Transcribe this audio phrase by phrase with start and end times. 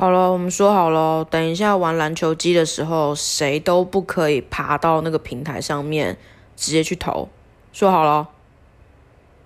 [0.00, 6.16] 好了，我们说好了，等一下玩篮球机的时候，谁都不可以爬到那个平台上面
[6.56, 7.28] 直接去投，
[7.70, 8.30] 说好了。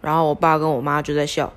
[0.01, 1.53] 然后我爸跟我妈就在笑。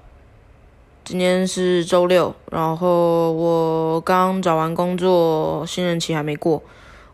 [1.03, 6.63] 今天是周六，然后我刚找完工作，新人期还没过。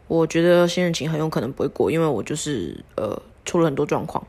[0.07, 4.25] 我觉得新人期很有可能不会过，因为我就是呃出了很多状况，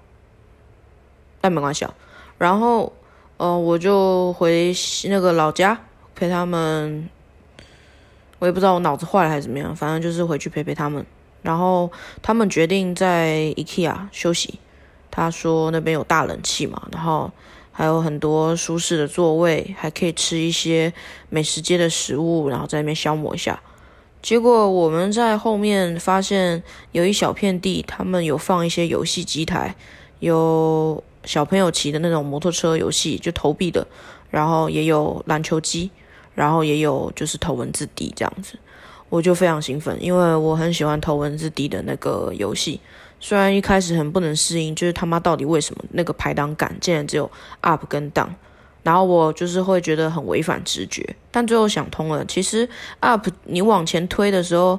[1.40, 1.94] 但没关系啊。
[2.36, 2.92] 然后
[3.36, 4.74] 呃我就回
[5.04, 5.80] 那个老家
[6.16, 7.08] 陪他们。
[8.38, 11.04] 我也不知道我脑子坏了还是怎么样，反正就是回去陪陪他们。
[11.42, 11.90] 然后
[12.22, 14.58] 他们决定在 IKEA 休息。
[15.10, 17.30] 他说那边有大冷气嘛，然后
[17.70, 20.92] 还有很多舒适的座位，还可以吃一些
[21.28, 23.60] 美食街的食物，然后在那边消磨一下。
[24.20, 29.76] 结果我们在后面发现有一小片地，他们有放一些游戏机台，
[30.18, 33.86] 有小朋友骑的那种摩托车游戏，就投币的，
[34.30, 35.90] 然后也有篮球机。
[36.34, 38.58] 然后也有就是投文字 D 这样子，
[39.08, 42.80] 我就非常兴奋，因为我很喜欢投文字 D 的那个游戏。
[43.20, 47.30] 虽然一开始很不能适应，就是他妈到底为什么那个排档杆竟然只有
[47.62, 48.28] up 跟 down，
[48.82, 51.16] 然后我就是会觉得很违反直觉。
[51.30, 52.68] 但最后想通了，其实
[53.00, 54.78] up 你往前推的时候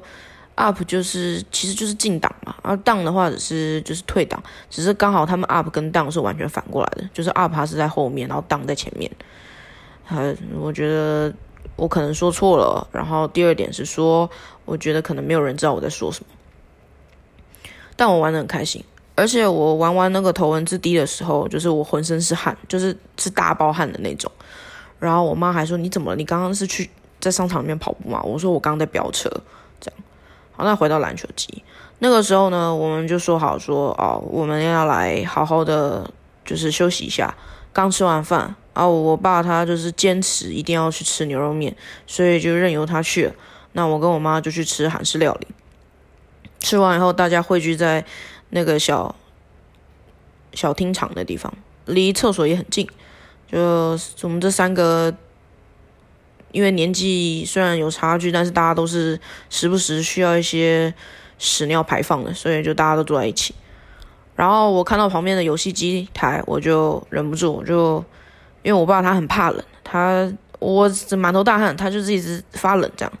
[0.54, 9.10] ，up 就是其实就是进档嘛，然后 down 的话只是就是退档，只是刚好他们 up 跟 down 是完全反过来的，就是 up 它是在后面，然后 down 在前面。
[10.08, 11.34] 呃，我觉得。
[11.76, 14.28] 我可能说错了，然后第二点是说，
[14.64, 18.82] 我觉得可能没有人知道我在说什么，但我玩的很开心，
[19.14, 24.32] 而且我玩完那个头文字 D 的时候，就是我浑身是汗，就是是大包汗的那种。
[24.98, 26.16] 然后我妈还说：“你怎么了？
[26.16, 26.88] 你刚刚是去
[27.20, 29.30] 在商场里面跑步吗？”我说：“我刚刚在飙车。”
[29.78, 30.00] 这样。
[30.52, 31.62] 好，那回到篮球机，
[31.98, 36.10] 那个时候呢，我们就说好说哦，我们要来好好的
[36.46, 37.36] 就是休息一下，
[37.74, 38.56] 刚吃完饭。
[38.76, 41.74] 啊，我爸他就是坚持一定要去吃牛肉面，
[42.06, 43.32] 所以就任由他去了。
[43.72, 45.46] 那我跟我妈就去吃韩式料理。
[46.60, 48.04] 吃完以后，大家汇聚在
[48.50, 49.16] 那个小
[50.52, 51.50] 小厅场的地方，
[51.86, 52.86] 离厕所也很近。
[53.50, 55.16] 就我们这三个，
[56.52, 60.92] 因为年纪虽然有差距，但是大家都是时不时需要一些
[61.38, 63.54] 屎尿排放的，所以就大家都坐在一起。
[64.34, 68.04] 然后我看到旁边的游戏机台，我就忍不住，我就。
[68.66, 70.28] 因为我爸他很怕冷，他
[70.58, 73.12] 我满头大汗，他就是一直发冷这样，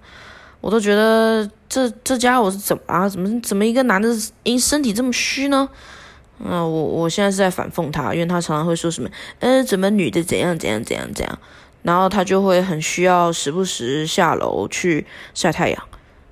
[0.60, 3.08] 我都觉得这这家伙是怎么啊？
[3.08, 4.08] 怎么怎么一个男的
[4.42, 5.68] 因身体这么虚呢？
[6.44, 9.08] 嗯，我我现在是在反讽他，因为他常常会说什么，
[9.38, 11.38] 呃，怎么女的怎样怎样怎样怎样，
[11.82, 15.80] 然后他就会很需要时不时下楼去晒太阳。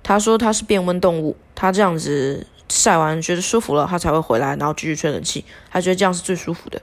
[0.03, 6.83] 他说他是变温动物，他这样子晒完觉得舒服了，他才会回来，然后继续吹冷气，他觉得这样是最舒服的。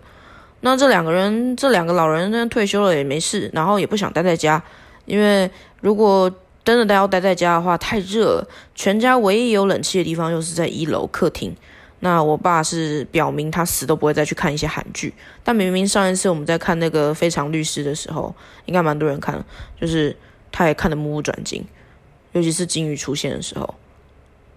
[0.61, 4.63] 那这两个人，这两个老人呢，退休了也没事，然后也不想待在家，
[5.05, 5.49] 因为
[5.81, 6.31] 如果
[6.63, 8.47] 真的要待在家的话，太热了。
[8.75, 11.55] 全家唯一有冷气的地方又是在一楼客厅。
[12.03, 15.13] 那我爸是表明他死都不会再去看一些韩剧，
[15.44, 18.33] 但明明上一次我们在看那个《非常律师》的时候，
[18.66, 19.45] 应该蛮多人看了，
[19.79, 20.16] 就是
[20.51, 21.63] 他也看得目不转睛，
[22.31, 23.75] 尤其是金鱼出现的时候。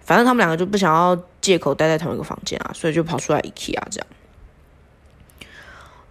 [0.00, 4.06] 反正他们两个就不想要借口待在同一个房间啊，所以就跑出来 IKEA 这样。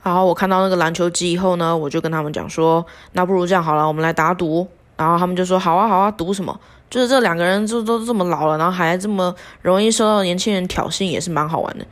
[0.03, 4.67] 然后我看到那个篮球机以后呢，我就跟他们讲说，那不如这样好了，我们来打赌。
[4.95, 6.57] 然后他们就说好啊好啊，赌什么？
[6.87, 9.33] 就是这两个人就都这么老了，然后还这么
[9.63, 11.85] 容易受到年轻人挑衅，也是蛮好玩的。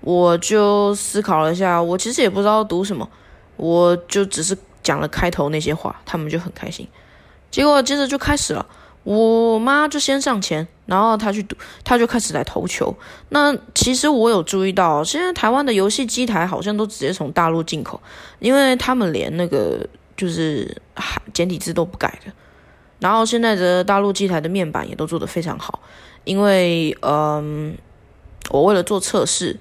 [0.00, 3.08] 我就思考了一下，我其实也不知道赌什么，
[3.56, 6.88] 我就只是讲了开头那些话，他们就很开心。
[7.50, 8.66] 结果接着就开始了。
[9.02, 12.94] 我妈就先上前，然后她去赌，她就开始来投球。
[13.30, 18.00] 那其实我有注意到，现在台湾的游戏机台好像都直接从大陆进口，
[18.38, 20.80] 因为他们连那个就是
[21.32, 22.32] 简体字都不改的。
[22.98, 25.80] 然后现在的大陆机台的面板也都做得非常好，
[26.24, 27.76] 因为嗯，
[28.50, 29.58] 我为了做测试。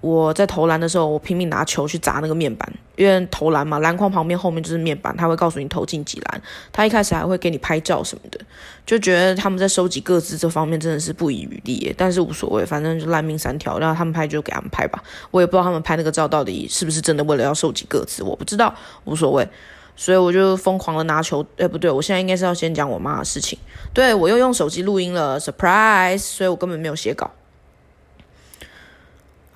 [0.00, 6.42] 我在投篮的时候，我拼命拿球去砸那个面板，因为投篮嘛，篮筐旁边后面就是面板，他会告诉你投进几篮。
[6.70, 8.38] 他一开始还会给你拍照什么的，
[8.84, 11.92] 就觉得他们在收集各自这方面真的是不遗余力。
[11.96, 15.02] 但是无所谓，反正就烂命三条，然后他们拍就给他们拍吧。
[15.30, 18.72] 我也不知道他们拍那个照到底是不是真的为了要收集各自，我不知道，
[19.04, 19.48] 无所谓。
[19.96, 23.58] 所以我就疯狂的拿球，哎，不对，我现在应该是要先讲我妈的事情。
[23.94, 27.30] 对我又用手机录音了，surprise，所以我根本没有写稿。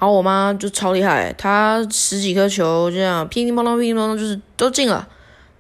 [0.01, 5.07] 然后我妈就超厉害，她十几颗球这样乒乒乓乓、乒乒乓乓，就是都进了，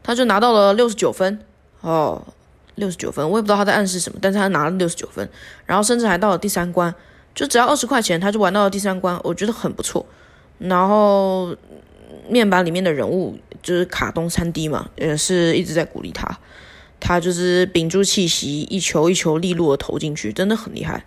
[0.02, 1.38] 她就拿到了六十九分
[1.82, 2.26] 哦，
[2.76, 5.28] 六十九分，我也不知道她在暗示什么，但是她拿了六十九分，
[5.66, 6.94] 然后甚至还到了第三关，
[7.34, 10.06] 就只要二十块钱，她就玩到了第三关，我觉得很不错。
[10.56, 11.54] 然后
[12.26, 16.38] 面板里面的人物就是卡通三 D 嘛，也是一直在鼓励她。
[16.98, 21.04] 他就是屏住气息，一球一球利落的投进去，真的很厉害。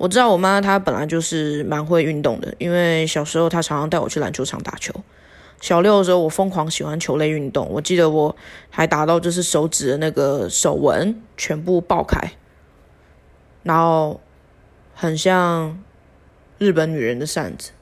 [0.00, 4.94] 我知道我妈她本来就是蛮会运动的，因为小时候她常常带我去篮球场打球。
[5.60, 8.34] 小六的时候，我疯狂喜欢球类运动，我记得我
[8.70, 12.32] 还打到就是手指的那个手纹全部爆开，
[13.62, 14.22] 然后
[14.94, 15.78] 很像
[16.56, 17.72] 日本女人的扇子。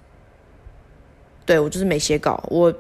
[1.47, 2.75] 对我就是没写稿，我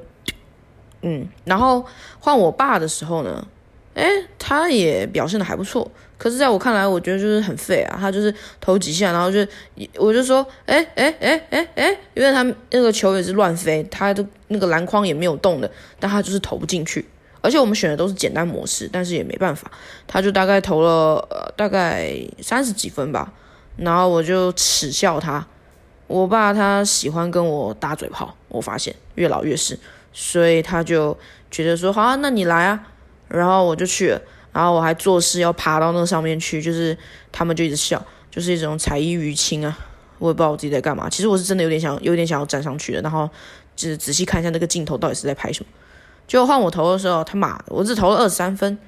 [1.02, 1.86] 嗯，然后
[2.18, 3.46] 换我爸的时候呢。
[3.94, 4.04] 哎，
[4.48, 5.86] 他也表现的还不错，
[6.16, 7.98] 可是在我看来，我觉得就是很废啊。
[8.00, 9.46] 他就是投几下，然后就
[9.96, 17.06] 我就说，哎哎哎哎哎，因为他那个球也是乱飞，他的那个篮筐也没有动的，但他就是投不进去。
[17.42, 19.70] 而且我们选的都是简单模式，但是也没办法，
[20.06, 22.10] 他就大概投了大概
[22.40, 23.30] 三十几分吧。
[23.76, 25.46] 然后我就耻笑他，
[26.06, 29.78] 我爸他喜欢跟我打嘴炮，我发现越老越是，
[30.14, 31.14] 所以他就
[31.50, 32.86] 觉得说，好啊，那你来啊。
[33.28, 34.22] 然后我就去了，
[34.52, 36.96] 然后我还做事要爬到那上面去，就是
[37.30, 39.78] 他们就一直笑，就是一种彩衣娱亲啊，
[40.18, 41.08] 我也不知道我自己在干嘛。
[41.08, 43.28] 其实我是真的有点想，有点想要站上去的，然后
[43.76, 45.70] 就仔细看一下那个镜头到底是在拍什么。
[46.26, 48.78] 就换我投的时候，他妈的，我只投了二十三分，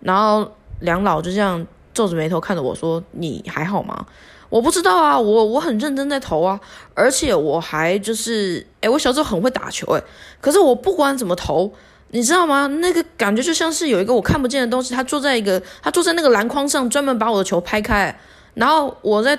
[0.00, 0.50] 然后
[0.80, 4.06] 梁老就这样皱着眉头看着我说：“你还好吗？”
[4.48, 6.58] 我不知道啊，我我很认真在投啊，
[6.94, 10.02] 而且我还就是，哎，我小时候很会打球，哎，
[10.40, 11.72] 可是我不管怎么投。
[12.10, 12.66] 你知道吗？
[12.66, 18.18] 那个感觉就像是有一个我看不见的东西，他坐在一个，他坐在那个篮筐上，专门把我的球拍开。
[18.54, 19.38] 然后我在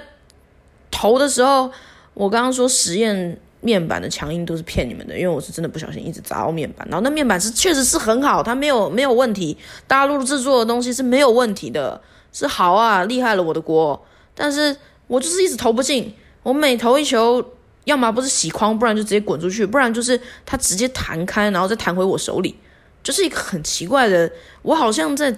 [0.91, 1.71] 投的时候，
[2.13, 6.87] 我刚刚说实验面板的强硬都是骗你们的，因为我是真的不小心一直砸到面板。
[6.87, 9.57] 然后那面板是确实是很好，它没有没有问题，
[9.87, 11.99] 大陆制作的东西是没有问题的，
[12.31, 13.99] 是好啊，厉害了我的国。
[14.35, 14.77] 但是
[15.07, 16.13] 我就是一直投不进，
[16.43, 17.43] 我每投一球。
[17.85, 22.55] 要么不是洗筐，不然就直接滚出去，不然就是它直接弹开，然后再弹回我手里，
[23.01, 24.31] 就是一个很奇怪的，
[24.61, 25.35] 我好像在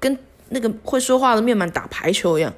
[0.00, 0.18] 跟
[0.48, 2.52] 那个会说话的面板打排球一样。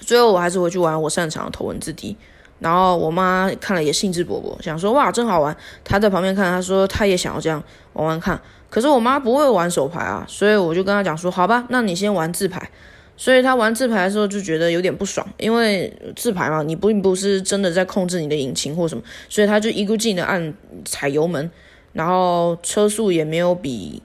[0.00, 2.16] 最后我还是回去玩我擅长的头文字 D，
[2.58, 5.56] 然后我妈看了也兴致勃勃，想说哇真好玩。
[5.84, 7.62] 她在旁边看，她说她也想要这样
[7.92, 8.40] 玩玩看。
[8.68, 12.70] 可是我妈不会玩手牌啊，所以我就跟她讲说好吧，那你先玩字牌。
[13.16, 20.52] 所以他玩自排的时候就觉得有点不爽，因为自排嘛，你并不是真的在控制你的引擎或什么，所以他就一股劲的按
[20.84, 21.50] 踩油门，
[21.92, 24.02] 然后车速也没有比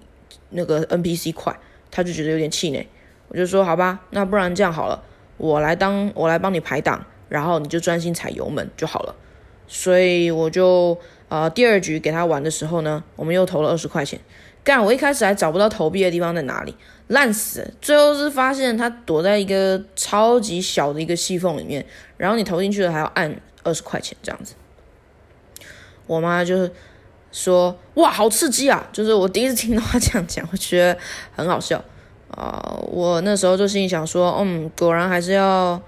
[0.51, 1.57] 那个 NPC 快，
[1.89, 2.87] 他就觉得有点气馁。
[3.29, 5.03] 我就说好吧，那不然这样好了，
[5.37, 9.15] 我来当我来帮你排档，然后你就专心踩油门就好了。
[9.67, 14.19] 所以我就呃第二局给他玩的时候呢，我们又投了二十块钱。
[14.63, 16.75] 干，我一开始还找不到投币的地方在哪里。
[17.07, 17.73] 烂死！
[17.81, 21.85] 最后是发现它躲在一个超级小的一个细缝里面，
[22.17, 23.33] 然后你投进去了还要按
[23.63, 24.55] 二十块钱这样子。
[26.05, 26.69] 我妈就是
[27.31, 30.99] 说：“哇，好刺激啊！”就是我第一次听到她这样讲，我觉得
[31.33, 31.81] 很好笑
[32.29, 32.77] 啊。
[32.87, 35.81] 我那时候就心里想说：“嗯，果然还是要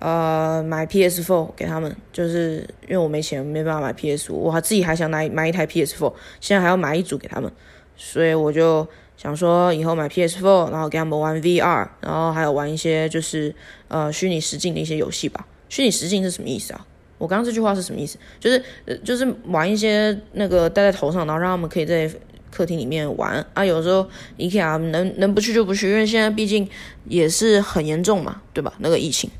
[0.00, 7.52] 呃买 PS4 给他们，就是因为我没钱，没办法买 PS5，我还自己还想买买一台 PS4，现在还要买一组给他们，
[7.96, 8.84] 所以我就。”
[9.24, 13.54] 想说以后买 PS4，然后给他们玩 VR，然后还有玩一些就是
[13.88, 15.46] 呃虚拟实境的一些游戏吧。
[15.70, 16.86] 虚拟实境是什么意思啊？
[17.16, 18.18] 我刚刚这句话是什么意思？
[18.38, 18.62] 就是
[19.02, 22.08] 就是玩一些那个戴在头上，然后让他们可以在
[22.50, 23.64] 客厅里面玩啊。
[23.64, 24.06] 有时候
[24.36, 26.68] IKEA 能能不去就不去，因为现在毕竟
[27.06, 28.74] 也是很严重嘛，对吧？
[28.80, 29.30] 那个疫情，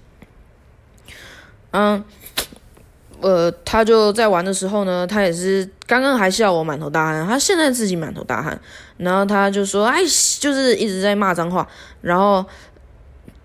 [1.73, 2.03] 嗯。
[3.21, 8.61] 呃，他就在玩的时候呢，他也是刚刚还笑我满头大汗，他现在自己满头大汗，
[8.99, 10.01] 然后他就说，哎，
[10.41, 11.67] 就是一直在骂脏话，
[12.03, 12.45] 然后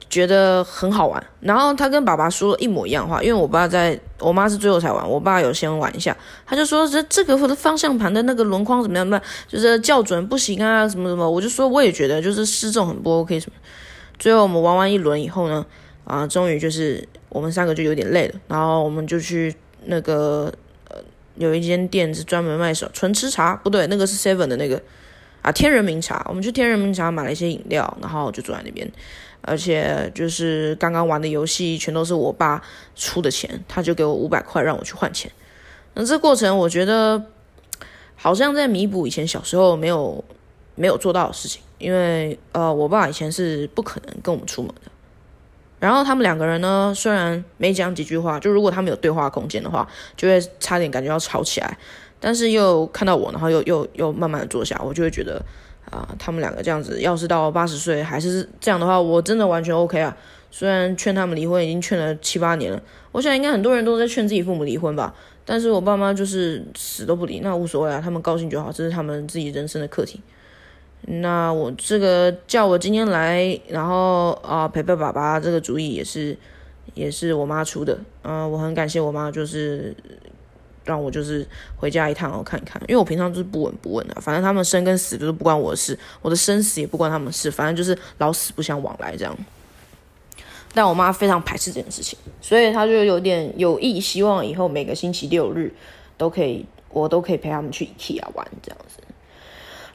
[0.10, 13.58] 觉得很好玩，然后他跟爸爸说了一模一样话，因为我爸在我妈是最后才玩，我爸有先玩一下，他就说这这个的方向盘的那个轮框怎么样那就是校准不行啊，什么什么，我就说我也觉得就是失重很不 OK 什么，
[14.18, 15.66] 最后我们玩完一轮以后呢，
[16.06, 19.56] 啊，终于就是我们三个就有点累了，然后我们就去。
[19.86, 20.54] 那个
[20.90, 20.98] 呃，
[21.36, 24.80] 有一间店是专门卖手纯吃茶，不对，那个是 Seven 的那个
[25.42, 26.22] 啊，天人茗茶。
[26.28, 28.92] 我们去天人茗茶买了一些饮料，然后就坐在那边，
[29.40, 32.62] 而且就是刚刚玩的游戏全都是我爸
[32.94, 35.32] 出的钱，他就给我五百块让我去换钱。
[35.94, 37.24] 那这过程我觉得
[38.18, 40.22] 好像在弥补以前小时候没有
[40.76, 44.89] 没有做到的事情，因为呃，我爸以前是不可能跟我们出门的。
[45.80, 51.78] 然后他们两个人呢，虽然没讲几句话，就如果他们有对话空间的话，就会差点感觉要吵起来。
[52.20, 55.42] 但是又看到我，然后又又又慢慢的坐下，我就会觉得
[55.90, 60.16] 啊，他们两个这样子，要是到八十岁还是这样的话，我真的完全 OK 啊。
[60.52, 62.82] 虽然劝他们离婚已经劝了七八年了，
[63.14, 65.14] 我想应该很多人都在劝自己父母离婚吧。
[65.46, 70.20] 但是我爸妈就是死都不离，那无所谓啊，他们高兴就好，这是他们自己人生的课题。
[71.02, 76.38] 那我这个叫我今天来，然后啊陪陪爸爸这个主意也是
[76.94, 79.96] 也是我妈出的，嗯，我很感谢我妈，就是
[80.84, 89.36] 让我就是回家一趟我看一看，因为我平常就是不闻不问的，反正他们生跟死都是不关我的事，我的生死也不关他们事，反正就是老死不相往来这样。
[90.74, 95.74] 但我妈非常排斥这件事情，所以她就有点有意希望以后每个星期六日
[96.18, 99.00] 都可以，我都可以陪他们去 IKEA 玩这样子。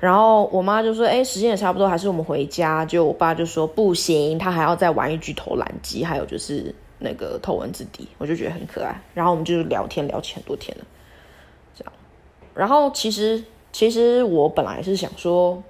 [0.05, 9.01] 然后我妈就说：“哎，时间也差不多，还是我们回家。”就我爸就说：“不行，他还要再玩一局投篮机，还有就是那个投蚊子笛。”我就觉得很可爱。
[9.15, 10.85] 然后我们就聊天聊起很多天了，
[11.75, 11.93] 这样。
[12.55, 13.43] 然后其实
[13.73, 15.63] 其实我本来是想说。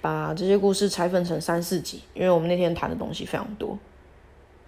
[0.00, 3.76] 把这些故事拆分成三四集，因为我们那天谈的东西非常多。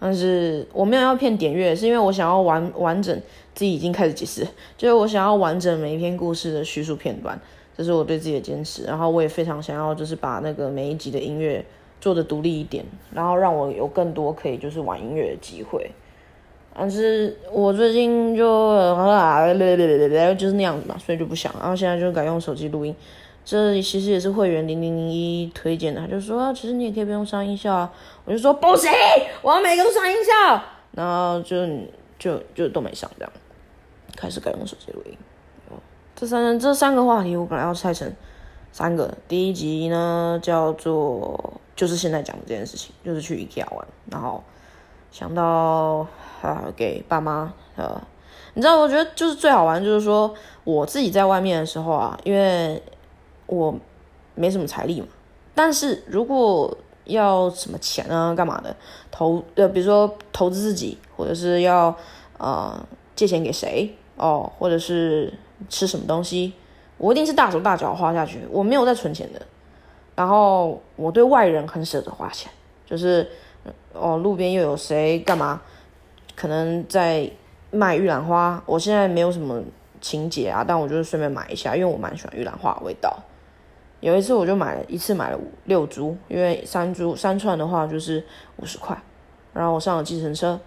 [0.01, 3.17] 但是我没有要骗点阅，是因为我想要完完整，
[3.55, 4.45] 自己已经开始解释，
[4.77, 7.41] 就是我想要完整每一篇故事的叙述片段，
[7.81, 8.85] 这是我对自己的坚持。
[8.85, 11.65] 然后我也非常想要，就是把那个每一集的音乐
[11.99, 15.91] 做的独立一点，然后让我有更多可以就是玩音乐的机会。
[16.77, 19.47] 但是我最近就啊，
[20.35, 21.51] 就是那样子嘛，所以就不想。
[21.59, 22.95] 然后现在就改用手机录音。
[23.43, 27.91] 这其实也是会员零零零一推荐的，他就说其实你也可以不用上音效啊，
[28.27, 28.91] 我就说不行，
[29.41, 31.67] 我要每个都上音效，然后就
[32.19, 33.33] 就就都没上这样，
[34.15, 35.17] 开始改用手机录音。
[36.21, 38.13] 这三这三个话题我本来要拆成
[38.71, 44.45] 三个，第一集呢叫做就是现在讲的这件事情，就是去 IKEA 玩，然后
[45.11, 46.07] 想到
[46.43, 47.99] 啊给爸妈呃，
[48.53, 50.35] 你知道我觉得就是最好玩就是说
[50.65, 52.83] 我自己在外面的时候啊，因为。
[53.47, 53.75] 我
[54.37, 55.09] 没什么财力嘛，
[55.57, 56.73] 但是如果
[57.07, 58.77] 要什么钱啊，干嘛的
[59.11, 61.93] 投呃，比如说投资自己，或者是要
[62.39, 62.81] 呃
[63.17, 65.35] 借钱给谁哦，或者是
[65.69, 66.53] 吃什么东西，
[66.97, 69.41] 我一定是大手大脚花下去，我没有在存钱的。
[70.17, 72.51] 然后我对外人很舍得花钱，
[72.85, 73.27] 就是
[73.93, 75.63] 哦，路边又有谁干嘛，
[76.37, 77.31] 可能在
[77.71, 79.63] 卖玉兰花，我现在没有什么
[80.01, 83.17] 情节啊，但我就是顺便买一下，因为我蛮喜欢玉兰花的味道。
[84.01, 88.25] 有一次我就买了一次买了五六株，因为三株三串的话就是
[88.57, 88.99] 五十块，
[89.53, 90.59] 然后我上了计程车，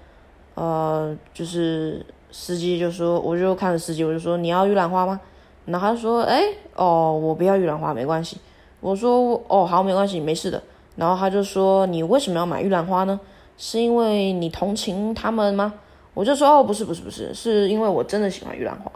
[0.53, 5.21] 呃，就是司机就说，我就看着司机，我就说你要玉兰花吗？
[5.65, 6.43] 然后他说，哎，
[6.75, 8.37] 哦，我不要玉兰花，没关系。
[8.81, 10.61] 我说，哦，好，没关系，没事的。
[10.95, 13.19] 然后他就说，你为什么要买玉兰花呢？
[13.55, 15.75] 是因为你同情他们吗？
[16.15, 18.91] 我就说，哦，不是，不是，不是，是因为我真的喜欢玉兰花。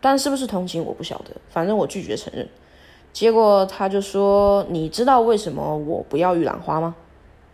[0.00, 2.48] 但是不是同情我不晓得，反正我拒绝承认。
[3.12, 6.94] 结果他就说：“你知道为什么我不要玉兰花吗？”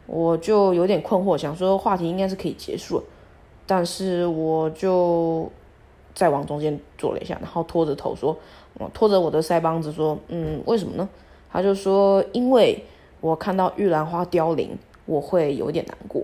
[0.07, 3.05] 我就有点困惑，想说话题应该是可以结束了，
[3.67, 5.51] 但是我就
[6.15, 8.37] 再往中间坐了一下，然后拖着头说
[8.79, 11.09] ：“我拖着我的腮帮子说，嗯，为什么呢？”
[11.53, 12.85] 他就说：“因为
[13.21, 16.23] 我看到玉兰花凋零，我会有点难过。”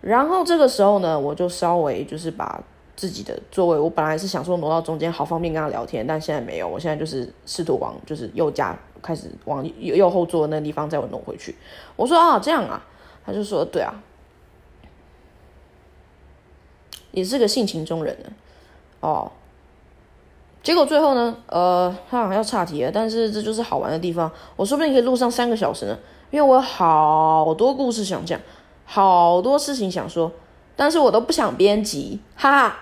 [0.00, 2.62] 然后这个时候呢，我就稍微就是把。
[2.96, 6.68] 自己的座位，我本来是想说挪到中间，好方便跟他聊天，但现在没有。
[6.68, 11.56] 我现在就是试图往就是右架开始往右后座那个地方再弄回去。
[11.96, 12.84] 我说啊，这样啊，
[13.24, 13.94] 他就说对啊，
[17.12, 18.30] 也是个性情中人呢
[19.00, 19.30] 哦。
[20.62, 24.30] 结果最后呢，呃，他好像要岔题了，但是这就是好玩的地方。
[24.56, 25.98] 我说不定可以录上三个小时呢，
[26.30, 28.38] 因为我有好多故事想讲，
[28.84, 30.30] 好多事情想说，
[30.76, 32.76] 但是我都不想编辑，哈哈。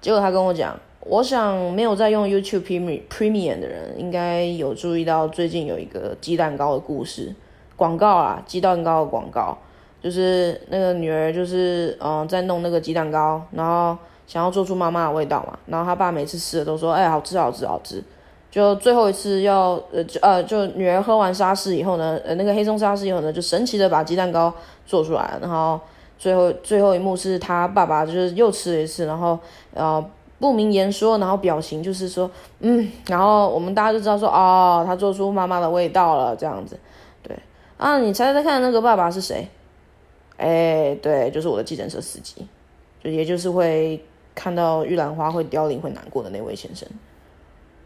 [0.00, 7.32] 结果他跟我讲，我想没有在用 YouTube Premium 的人，应该有注意到最近有一个鸡蛋糕的故事
[7.76, 9.56] 广告啊，鸡蛋糕的广告，
[10.04, 13.96] 就是那个女儿就是嗯在弄那个鸡蛋糕，然后
[14.26, 18.04] 想要做出妈妈的味道嘛，然后他爸每次吃的都说，哎，好吃好吃好吃，
[18.50, 24.52] 就最后一次要呃就呃就女儿喝完沙士以后呢，呃那个黑松沙士以后呢，就神奇的把鸡蛋糕
[24.84, 25.80] 做出来，然后。
[26.16, 29.36] 最后最后一幕是他爸爸就是又吃了一次，然后
[29.74, 30.02] 呃
[30.38, 32.30] 不明言说，然后表情就是说
[32.60, 36.78] 嗯，然后我们大家就知道说哦，他做出妈妈的味道了这样子，
[37.20, 37.36] 对
[37.76, 39.46] 啊，你猜猜看那个爸爸是谁？
[40.36, 42.46] 哎，对，就是我的计程车司机，
[43.02, 44.02] 就也就是会
[44.34, 46.88] 看到玉兰花会凋零会难过的那位先生。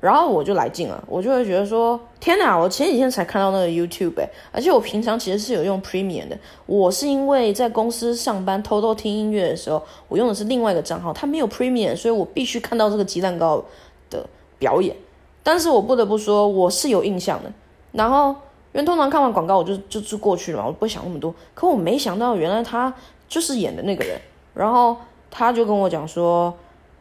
[0.00, 2.57] 然后我就来劲了，我就会觉得说，天哪！
[2.57, 6.38] 我前几天才看到那个 YouTube，而且我平常其实是有用 Premium 的。
[6.67, 13.64] 我是因为在公司上班偷偷听音乐的时候，我用的是另外一个账号，它没有 Premium，所以我必须看到这个鸡蛋糕
[14.09, 14.25] 的
[14.57, 14.95] 表演。
[15.43, 17.52] 但是我不得不说，我是有印象的。
[17.90, 18.37] 然后，
[18.72, 21.34] 因为通常看完广告我就就就过去了嘛，我不想那么多。
[21.54, 22.92] 可我没想到，原来他
[23.28, 24.20] 就是演的那个人。
[24.54, 24.96] 然后
[25.30, 26.56] 他就跟我讲说，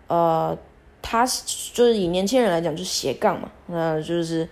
[0.07, 0.57] 呃。
[0.99, 4.45] 他就是以年轻人来讲，就是斜杠嘛，那就是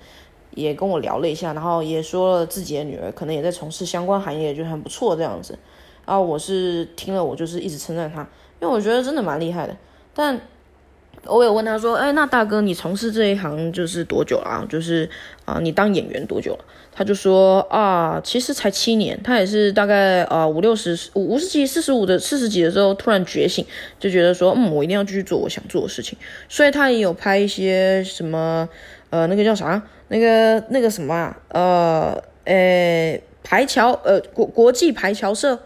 [0.51, 5.60] 也跟我聊了一下，然后也说了自己的女儿可能也在从事相关行业，就很不错这样子。
[6.05, 8.22] 然后我是听了，我就是一直称赞他，
[8.62, 9.75] 因为我觉得真的蛮厉害的。
[10.13, 10.39] 但
[11.25, 14.65] 我有问他说：“哎，那大哥，你从事这一行就是多久了？
[14.69, 15.10] 就是
[15.43, 16.63] 啊，你当演员多久了？”
[16.96, 19.20] 他就说：“啊，其实才七年。
[19.22, 23.66] 他也是大概呃五六十五五十几四十五的四十几的时候突然觉醒，
[24.00, 26.18] 就觉得说，嗯，我一定要继续做我想做的事情。
[26.48, 28.68] 所以他也有拍一些什么
[29.10, 35.60] 呃那个叫啥那个那个什么啊呃呃排桥呃国国际排桥社。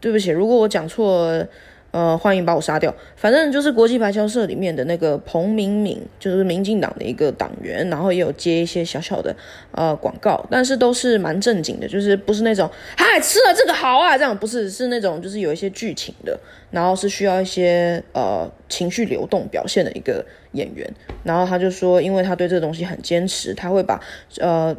[0.00, 1.46] 对不起，如果我讲错。”
[1.92, 2.94] 呃，欢迎把我杀掉。
[3.16, 9.34] 反正就是国际排球社里面的那个彭明敏，就是民进党的一个党员，然后也有接一些小小的
[9.72, 16.38] 呃广告，但是都是蛮正经的，就是不是那种嗨吃了这个好啊这样，不是是那种就是有一些剧情的，
[16.70, 20.88] 然后是需要一些呃情绪流动表现的一个演员。
[21.24, 24.00] 然后他就说，因为他对这个东西很坚持，他会把
[24.38, 24.76] 呃。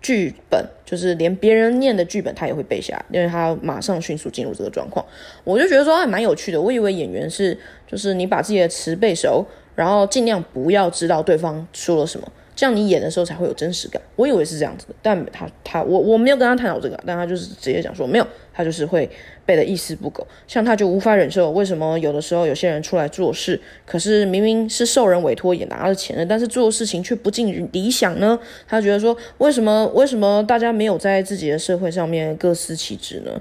[0.00, 5.04] 剧本就是连别人念的剧本他也会背下来，因为他马上迅速进入这个状况。
[5.44, 6.60] 我就觉得说还蛮有趣的。
[6.60, 12.26] 我以为演员是就是你把自己的词背熟，然后尽量不要知道对方说了什么。
[12.56, 14.00] 这样你演的时候才会有真实感。
[14.16, 19.08] 我以为是这样子的，但他他我我没有跟他探讨这个，但他就是直接讲说没有，他就是会
[19.50, 20.24] 背的一丝不苟。
[20.46, 28.38] 像他就无法忍受为什么有的时候有些人出来做事，可是明明是受人委托也拿了钱的，但是做事情却不尽理想呢？
[28.68, 33.32] 他觉得说为什么为什么大家没有在自己的社会上面各司其职呢？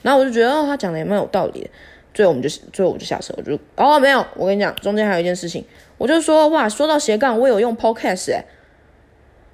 [0.00, 1.68] 然后我就觉得，他讲的也蛮有道理的。
[2.14, 5.62] 最后我们就最后我就下车，我就哦没有，我跟你讲，中间还有一件事情，
[5.98, 8.44] 我就说哇，说到斜杠，我有用 Podcast 哎。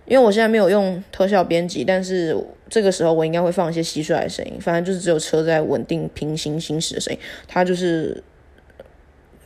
[0.07, 2.37] 因为我现在没有用特效编辑，但是
[2.75, 8.21] 这个时候我应该会放一些蟋蟀的声音，反正就是只有车在稳定平行行驶的声音，它就是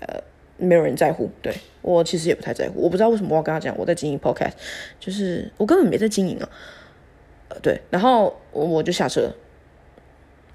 [0.00, 0.18] 呃
[0.56, 4.54] 没有人在乎，对我其实也不太在乎，我不知道为什么我要跟他讲我在经营 podcast，
[4.98, 6.48] 就是我根本没在经营啊，
[7.50, 9.30] 呃对，然后我我就下车，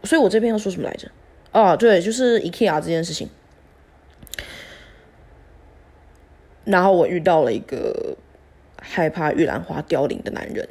[0.05, 1.07] 所以我这边要说什么来着？
[1.51, 3.29] 哦对，就是 IKEA 这件事情，
[6.65, 8.17] 然后我遇到了一个。
[8.85, 10.67] 害怕玉兰花凋零的男人，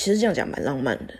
[0.00, 1.12] 其实这样讲蛮浪漫的。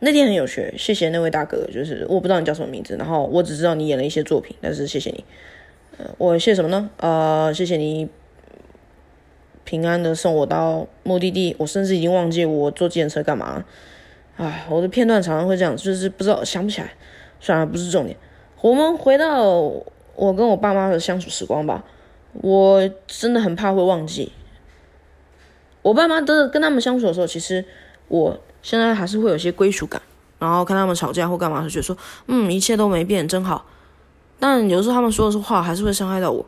[0.00, 5.24] 那天很有趣，谢谢那位大哥，就是我不知道你叫什么名字，然后我只知道你演了一些作品，但是谢谢你。
[5.96, 6.90] 呃，我谢什么呢？
[6.98, 8.10] 呃，谢谢你
[9.64, 13.64] 平安的送我到目的地，我甚至已经忘记我坐计程车干嘛。
[14.36, 16.92] 啊，我的片段常常会这样，就是不知道想不起来，
[17.40, 18.14] 算了，不是重点。
[18.60, 19.44] 我们回到
[20.14, 21.86] 我跟我爸妈的相处时光吧，
[22.34, 24.30] 我真的很怕会忘记。
[25.82, 27.64] 我爸妈都是跟他们相处的时候，其实
[28.08, 30.00] 我现在还是会有些归属感。
[30.38, 31.94] 然后看他们吵架或干嘛，就觉得说，
[32.26, 33.66] 嗯，一切都没变，真好。
[34.38, 36.42] 但有时候他们说的话还是会伤害到我，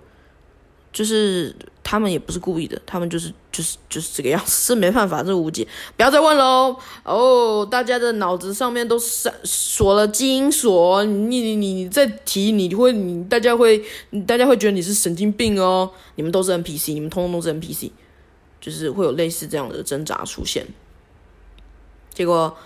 [0.90, 5.68] 就是他们也不是故意的，他们就是就是就是这个样子，是没办法，这无解。
[5.94, 6.74] 不要再问喽。
[7.04, 13.84] 哦，大家的脑子上面都锁锁了基因锁，你你你你再提，你会你大家会
[14.26, 15.90] 大家会觉得你是神经病哦。
[16.14, 17.90] 你们都是 NPC，你们通通都是 NPC。
[18.62, 20.64] 就是会有类似这样的挣扎出现，
[22.14, 22.56] 结果，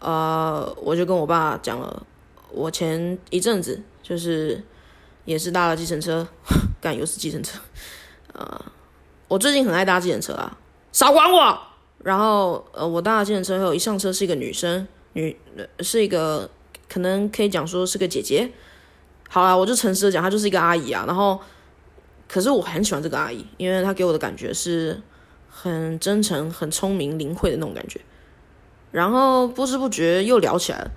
[0.00, 2.04] 呃，我就跟我爸讲了，
[2.50, 4.60] 我前一阵子就是
[5.24, 6.26] 也是搭了计程车，
[6.82, 7.60] 干又是计程车，
[8.32, 8.64] 呃，
[9.28, 10.58] 我最近很爱搭计程车啊，
[10.90, 11.56] 少管我。
[12.02, 15.36] 然后，呃，我搭了计程车后，一上车是一个女生，女
[15.78, 16.50] 是一个
[16.88, 18.50] 可能可以讲说是个姐姐，
[19.28, 21.04] 好啦，我就诚实的讲，她就是一个阿姨啊。
[21.06, 21.40] 然后，
[22.28, 25.00] 可是我很喜欢这个阿姨，因为她给我的感觉是。
[25.64, 27.98] 很真诚、很聪明、灵慧的那种感觉，
[28.92, 30.90] 然后不知不觉又聊起来了。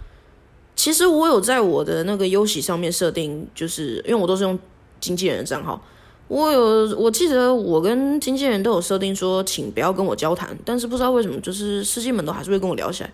[0.75, 4.59] 其实我有在我的那个优喜上面设定，就是因为我都是用
[4.99, 5.81] 经纪人的账号，
[6.27, 10.49] 我有我记得我跟经纪人都有设定说，请不要跟我交谈。
[10.65, 13.13] 但是不知道为什么，就是司机们都还是会跟我聊起来。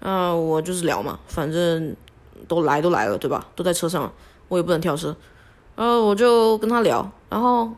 [0.00, 1.94] 啊，我就是聊嘛，反正
[2.48, 3.46] 都来都来了，对吧？
[3.54, 4.12] 都在车上，
[4.48, 5.14] 我也不能跳车。
[5.76, 7.08] 呃，我就跟他聊。
[7.28, 7.70] 然后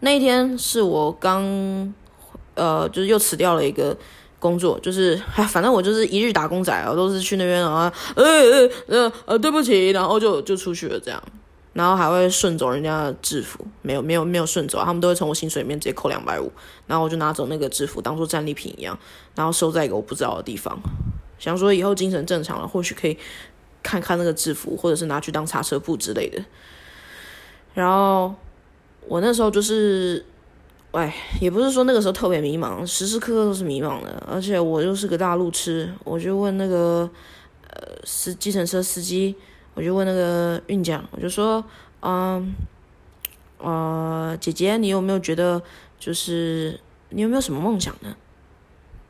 [0.00, 1.92] 那一天是我刚。
[2.54, 3.96] 呃，就是又辞掉了一个
[4.38, 11.22] 工作，就是哎，反正我就是一日打工仔啊，都是去那边啊，呃呃呃呃，对不起，然后就就出去了这样，
[11.72, 16.50] 然后还会顺走人家的制服，没有没有没有顺走，他们都会从我薪水里面直接扣两百五，
[16.86, 18.98] 然后我就拿走那个制服当做战利品一样，
[19.34, 20.78] 然后收在一个我不知道的地方，
[21.38, 23.16] 想说以后精神正常了，或许可以
[23.82, 26.42] 看看那个制服，或者是拿去当擦车布之类的，
[27.74, 28.34] 然后
[29.06, 30.24] 我那时候就是。
[30.92, 34.22] 喂，也不是说那个时候特别迷茫，时时刻刻都是迷茫的。
[34.26, 37.08] 而且我又是个大路痴，我就问那个
[37.68, 39.36] 呃司计程车司机，
[39.74, 41.64] 我就问那个运讲，我就说，
[42.00, 42.52] 嗯，
[43.58, 45.62] 呃，姐姐，你有没有觉得，
[45.96, 48.16] 就是你有没有什么梦想呢？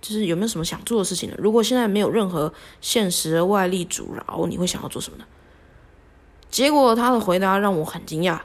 [0.02, 1.36] 就是有没有什么想做的事情呢？
[1.38, 5.24] 如果现在没有任何现实的外力阻挠，你会想要做什么呢？
[6.50, 8.40] 结果他的回答让我很惊讶，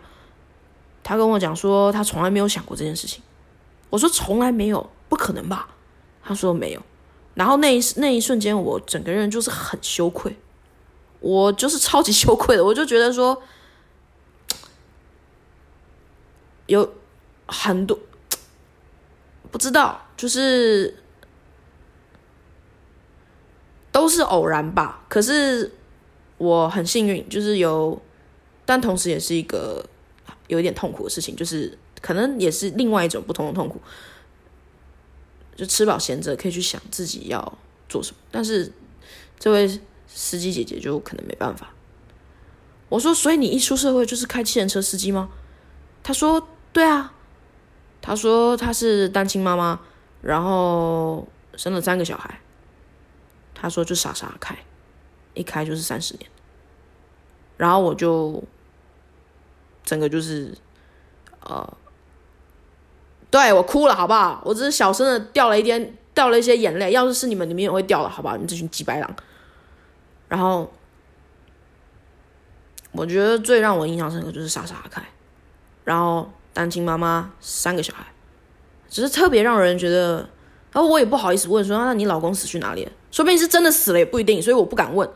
[1.03, 3.21] 他跟我讲说他从来没有想过这件事情。
[3.95, 5.69] 我说从来没有，不可能吧？
[6.21, 6.81] 他说没有。
[7.33, 10.35] 然后那一那一瞬间，我整个人就是很羞愧，
[11.21, 13.41] 我就是超级羞愧的，我就觉得说，
[16.65, 16.93] 有
[17.45, 17.97] 很多
[19.49, 21.01] 不知道，就是
[23.93, 25.05] 都是偶然吧。
[25.07, 25.71] 可是
[26.37, 28.01] 我很幸运，就是有，
[28.65, 29.85] 但同时也是一个
[30.47, 33.81] 有一点痛苦的事情，就是可能也是另外一种不同的痛苦。
[35.55, 37.57] 就吃饱闲着可以去想自己要
[37.89, 38.71] 做什么，但是
[39.39, 39.67] 这位
[40.07, 41.73] 司机姐姐就可能没办法。
[42.89, 45.31] 我说，所以你一出社会就是开汽车司机吗？
[46.03, 47.11] 她说，对啊。
[48.01, 49.79] 她说她是单亲妈妈，
[50.21, 52.39] 然后生了三个小孩。
[53.55, 54.55] 她说就傻傻开，
[55.33, 56.29] 一开就是三十年。
[57.57, 58.43] 然后我就
[59.83, 60.55] 整个就是
[61.39, 61.77] 呃。
[63.31, 64.41] 对我哭了，好不好？
[64.45, 66.91] 我只是小声的掉了一点，掉了一些眼泪。
[66.91, 68.35] 要是是你们，你们也会掉的，好不好？
[68.35, 69.15] 你们这群鸡白狼。
[70.27, 70.71] 然后，
[72.93, 75.03] 我觉得最让我印象深刻就是傻傻开，
[75.83, 78.05] 然后单亲妈妈三个小孩，
[78.89, 80.27] 只是特别让人觉得，
[80.71, 82.91] 然后我也不好意思问说，那你老公死去哪里了？
[83.11, 85.09] 说不定是真的死了，也不一定，所以我不敢问。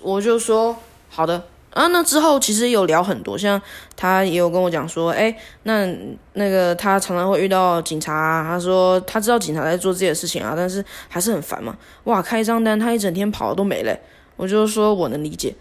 [0.00, 0.76] 我就说
[1.10, 1.48] 好的。
[1.74, 3.60] 啊，那之后其实有聊很多，像
[3.96, 5.86] 他也有跟我讲说，哎，那
[6.34, 11.76] 那个他常常会遇到警察，他说他知道警察在做这些事情啊，但是还是很烦嘛。
[12.04, 14.00] 哇，开一张单，他一整天跑都没嘞。
[14.36, 15.52] 我就说我能理解，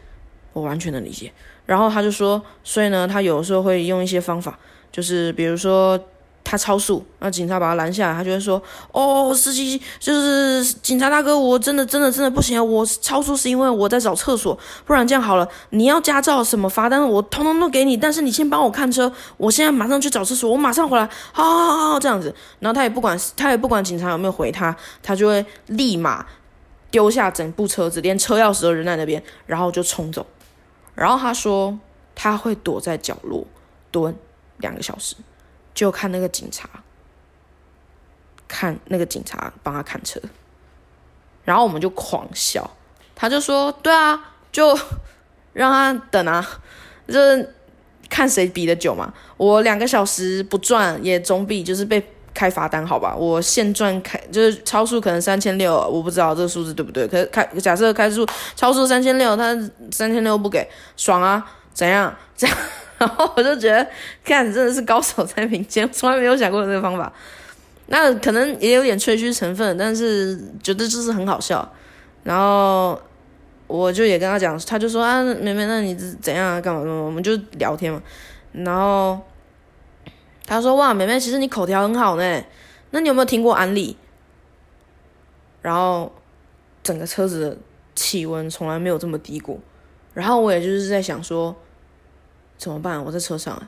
[0.53, 1.31] 我完全能理解。
[1.65, 4.57] 然后他就说，所以呢，他有时候会用一些方法，
[4.91, 5.99] 就是比如说。
[6.43, 22.35] 他超速，那警察把他拦下来，他就会说：“哦，司机，就是警察大哥，我真的真的真的不行，我超速是因为我在找厕所，不然这样好了，你要驾照什么罚单，我通通都给你，但是你先帮我看车，我现在马上去找厕所，我马上回来，好好好好这样子。
[22.59, 26.25] 然后他也不管， 他也不管警察有没有回他，他就会立马
[26.91, 30.25] 丢下整部车子，连车钥匙都扔在那边，然后就冲走。
[30.93, 31.79] 然后他说
[32.13, 33.47] 他会躲在角落
[33.89, 34.15] 蹲
[34.57, 35.15] 两个小时。”
[35.73, 36.69] 就看那个警察，
[38.47, 40.19] 看那个警察帮他看车，
[41.43, 42.69] 然后我们就狂笑。
[43.15, 44.77] 他就说：“对啊，就
[45.53, 46.45] 让他等啊，
[47.07, 47.55] 就是
[48.09, 49.13] 看谁比的久嘛。
[49.37, 53.15] 我两个小时不赚，也总比就是被开罚单好吧？
[53.15, 57.07] 我现赚开就是超速，可能三千六，我不知道这个数字对不对。
[57.07, 59.55] 可是开假设开速超速三千六，他
[59.91, 61.45] 三千六不给，爽啊？
[61.73, 62.13] 怎样？
[62.35, 62.57] 这样？”
[63.03, 63.85] 然后我就觉得，
[64.23, 67.11] 看真的是高手在民间，从来没有想过这个方法。
[67.87, 71.69] 那可能也有点吹嘘成分，但是觉得就是很好笑。
[72.23, 72.97] 然后
[73.67, 76.61] 我就也跟他讲，他就说啊，妹妹，那你怎样啊？
[76.61, 77.01] 干嘛干嘛？
[77.01, 78.01] 我们就聊天嘛。
[78.53, 79.19] 然后
[80.45, 82.43] 他说哇，妹妹，其实你口条很好呢。
[82.91, 83.97] 那你有没有听过安利？
[85.61, 86.09] 然后
[86.81, 87.57] 整个车子的
[87.95, 89.59] 气温从来没有这么低过。
[90.13, 91.53] 然后我也就是在想说。
[92.63, 93.03] 怎么办？
[93.03, 93.61] 我在车上，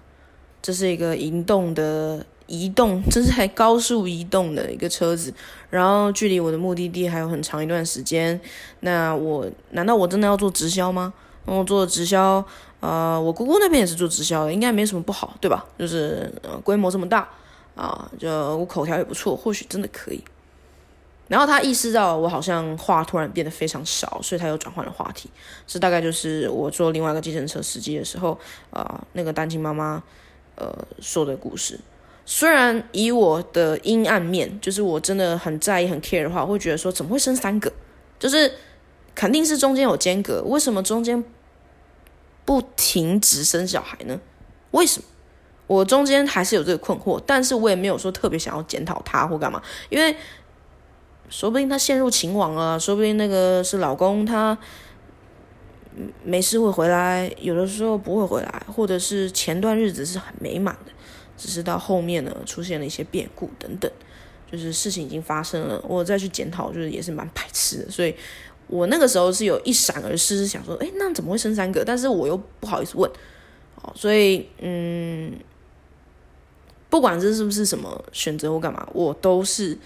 [0.62, 5.34] 这是一个移动的移动， 这是还高速移动的一个车子，
[5.70, 8.40] 然后距离我的目的地还有很长一段时间。
[8.80, 11.14] 那我难道我真的要做直销吗？
[11.44, 12.42] 我做直销，
[12.80, 15.66] 呃，我姑姑那边也是做直销的，应该没什么不好，对吧？
[15.78, 16.32] 就是
[16.64, 17.28] 规模这么大
[17.76, 20.24] 啊，就我口条也不错，或许真的可以。
[21.28, 25.28] 然后他意识到我好像话突然变得非常少，所以他又转换了话题。
[25.66, 30.04] 是大概就是我做另外一个计程车司机的时候，啊，那个单亲妈妈，
[30.54, 31.80] 呃，说的故事。
[32.28, 37.74] 虽然以我的阴暗面，就是我真的很在意、很 care 的话，我会觉得说怎么会生三个？
[38.20, 38.52] 就是
[39.16, 41.24] 肯定是中间有间隔，为什么中间
[42.46, 44.22] 不停止生小孩呢？
[44.70, 45.06] 为什么？
[45.66, 49.60] 我中间还是有这个困惑，但是我也没有说特别想要检讨他或干嘛，
[49.90, 50.16] 因为。
[51.30, 54.58] 说不定他陷入情网了，说不定那个是老公，他
[56.24, 60.92] 没事会回来，有的时候不会回来，或者是前段日子是很美满的，
[61.38, 63.92] 只是到后面呢出现了一些变故等等，
[64.52, 68.16] 就是事情已经发生了，我再去检讨，就是也是蛮排斥的，所以
[68.68, 71.84] 我那个时候是有一闪而逝，想说，哎，那怎么会生三个？
[71.84, 73.10] 但是我又不好意思问，
[73.82, 75.34] 哦，所以嗯，
[76.90, 79.78] 不管这是不是什么选择或干嘛，我都是。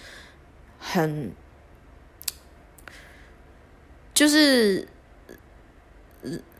[0.79, 1.31] 很，
[4.13, 4.87] 就是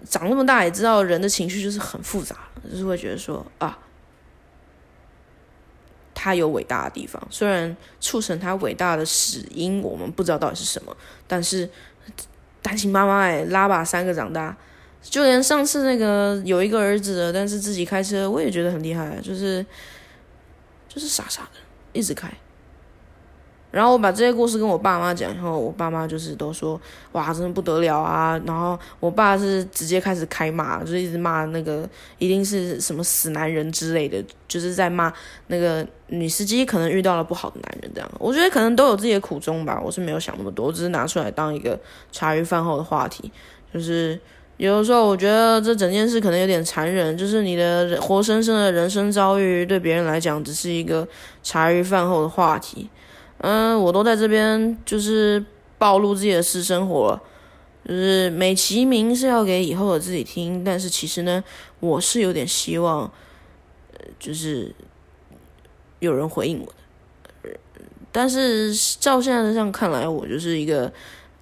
[0.08, 2.36] 长那么大也知道人的情绪就是很复杂，
[2.70, 3.78] 就是会觉得说啊，
[6.14, 10.96] 他有伟大的地方，虽然促成他伟大的死因我们不知道到底是什么，
[11.28, 11.70] 但是
[12.62, 14.56] 单亲妈妈哎，拉把三个长大，
[15.02, 19.66] 就连上次那个有一个儿子的，但是自己开车，我也觉得很厉害，就是
[20.88, 21.60] 就是傻傻的
[21.94, 22.32] 一直开。
[23.72, 26.80] 然后我把这些故事跟我爸妈讲以后，我爸妈就是都说
[27.12, 28.40] 哇，真的不得了啊！
[28.46, 35.14] 然后我爸是直接开始开骂，就一直骂那个一定是什么死男人之类的，就是在骂
[35.48, 38.12] 那个女司机可能遇到了不好的男人这样。
[38.18, 41.80] 我觉得可能都有自己的苦衷吧，我是没有想那么多，我只是拿出来当一个
[42.12, 43.32] 茶余饭后的话题。
[43.72, 44.20] 就是
[44.58, 51.08] 有的时候我觉得这整件事可能有点残忍，就是你的活生生的人生遭遇对别人来讲只是一个
[51.44, 52.90] 茶余饭后的话题。
[53.42, 55.44] 嗯，我都在这边，就是
[55.78, 57.18] 暴露自己的私生活，
[57.88, 61.42] 就是美其名是要给以后的自己听，但是其实呢，
[61.80, 63.10] 我是有点希望，
[63.94, 64.76] 呃，就是
[66.00, 66.66] 有人回应我
[67.44, 67.58] 的，
[68.12, 70.92] 但是照现在这样看来，我就是一个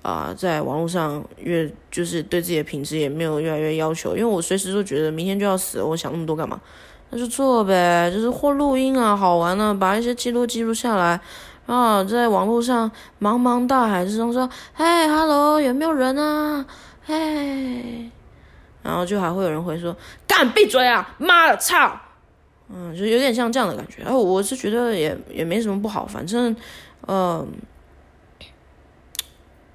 [0.04, 6.62] 啊，在网络上越就是对自己的品质也没有越来越要求，因为我随时都觉得明天就要死了，我想那么多干嘛？
[7.10, 11.20] 那就做呗，就是或录音啊，好玩呢，把一些记录记录下来。
[11.68, 12.90] 啊，在网络上
[13.22, 16.66] 茫茫大海之中说：“嘿，hello，有没有人啊？
[17.06, 18.10] 嘿。”
[18.82, 21.14] 然后就还会有人回说：“干，闭嘴啊！
[21.20, 21.92] 妈的，操！”
[22.74, 24.02] 嗯，就有点像这样的感觉。
[24.02, 26.56] 然后我是觉得也也没什么不好，反正，
[27.08, 27.48] 嗯。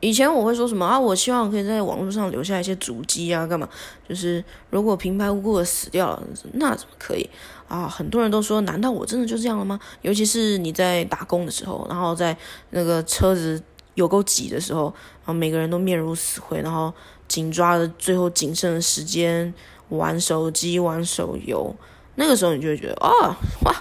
[0.02, 0.98] 以前我会说什么啊？
[0.98, 3.68] 我希望可以在网络上留下一些足迹啊，干嘛？
[4.08, 6.20] 就是如果平白无故的死掉了，
[6.54, 7.30] 那怎么可以
[7.68, 7.88] 啊？
[7.88, 9.78] 很多人都说，难道我真的就这样了吗？
[10.00, 12.36] 尤其是你在打工的时候，然后在
[12.70, 13.62] 那个车子
[13.94, 14.86] 有够挤的时候，
[15.20, 16.92] 然后每个人都面如死灰，然后
[17.28, 19.54] 紧抓着最后仅剩的时间
[19.90, 21.72] 玩手机、玩手游，
[22.16, 23.72] 那个时候你就会觉得啊，哇，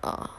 [0.00, 0.30] 啊，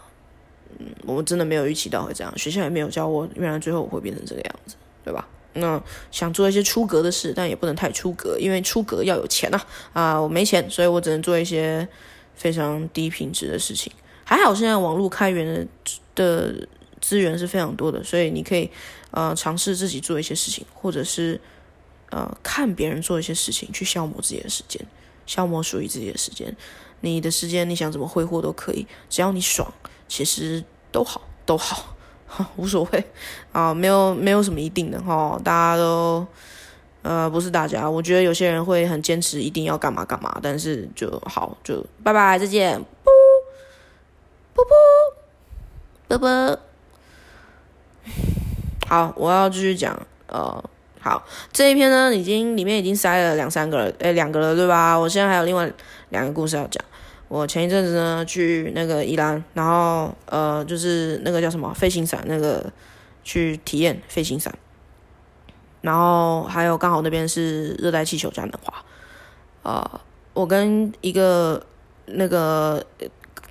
[0.79, 4.77] 嗯，我们真的没有预期到会这样，学校也没有教我，原来最后我会变成这个样子。
[5.05, 5.25] 对吧？
[5.53, 9.61] 那想做一些出格的事，但也不能太出格，因为出格要有钱呐。
[9.93, 11.87] 啊，我没钱，所以我只能做一些
[12.35, 13.89] 非常低品质的事情。
[14.25, 15.67] 还好现在网络开源的
[16.15, 16.67] 的
[16.99, 18.69] 资源是非常多的，所以你可以
[19.11, 21.39] 呃尝试自己做一些事情，或者是
[22.09, 24.85] 呃看别人做一些事情，去消磨自己的时间，
[25.25, 26.53] 消磨属于自己的时间。
[26.99, 29.71] 你的时间你想怎么挥霍都可以，只要你爽，
[30.09, 31.94] 其实都好，都好。
[32.57, 33.03] 无所谓。
[33.51, 36.25] 啊，没有没有什么一定的哈，大家都
[37.01, 43.13] 呃不是大家，我觉得有些人会很坚持一定要干嘛干嘛，但是就好就拜拜再见，啵
[44.55, 44.65] 啵
[46.07, 46.59] 啵啵啵，
[48.88, 50.63] 好，我要继续讲呃，
[50.99, 51.23] 好。
[51.51, 54.95] 这一篇呢已经里面已经塞了两三个了，哎两个了对吧？
[54.95, 55.71] 我现在还有另外
[56.09, 56.83] 两个故事要讲。
[57.27, 62.71] 我前一阵子呢去那个宜兰，然后呃就是那个叫什么飞行伞那个
[63.23, 64.53] 去体验飞行伞，
[65.81, 68.73] 然后还有刚好那边是热带气球嘉年华，
[69.63, 70.01] 呃
[70.33, 71.65] 我跟一个
[72.05, 72.85] 那个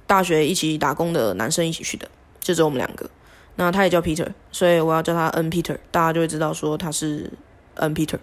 [0.06, 2.08] 大学一起打工的男生一起去的，
[2.38, 3.10] 就只有我们两个，
[3.56, 7.28] 那他也叫 Peter，所以我要叫他 N Peter，大家就会知道说他是
[7.74, 8.18] N Peter，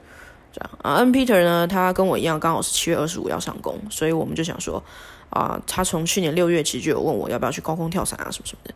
[0.53, 0.69] 这样。
[0.81, 4.81] 啊 N Peter 呢他跟我一样刚好是七月二十五要上工，所以我们就想说。
[5.31, 8.73] 啊，他从去年六月其实就有问我要不要去高空跳伞啊什么什么的，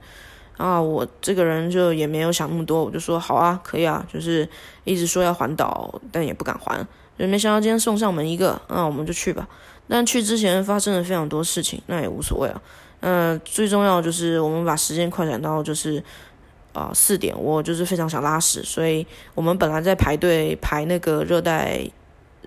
[0.57, 4.47] 啊，我这个人就也没有想那么多，我就说好啊，可以啊，就是
[4.85, 6.87] 一直说要环岛，但也不敢环，
[7.19, 9.47] 就没想到今天送上门一个，那我们就去吧。
[9.87, 12.61] 但去之前发生了非常多事情，那也无所谓啊。
[13.01, 16.01] 嗯，最重要就是我们把时间快转到就是
[16.73, 21.87] 啊四点，我就是非常想拉屎，所以我们本来在排队排那个热带，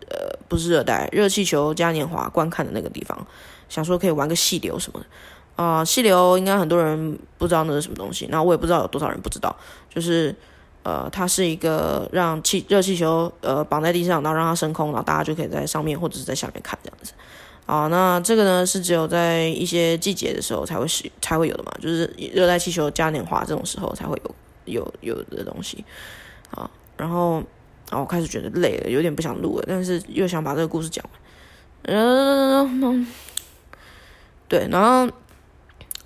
[0.09, 3.27] 呃，不是热带热气球嘉年华观看的那个地方。
[3.69, 5.07] 想说可以玩个细流什么的，
[5.63, 9.55] 啊，细流应该很多人不知道那是什么东西，那我也不知道有多少人不知道，
[9.93, 10.35] 就是，
[10.85, 17.13] 呃，它是一个让气热气球呃绑在地上，然后让它升空，然后大家就可以在上面或者是在下面看这样子，
[17.67, 25.85] 啊，那这个呢是只有在一些季节的时候才会使才会有的嘛，就是热带气球嘉年华这种时候才会有有有的东西，
[26.53, 27.43] 啊，然后
[27.91, 33.07] 啊我开始觉得累了，有点不想录了，但是又想把这个故事讲完，嗯。
[34.49, 35.09] 对，然后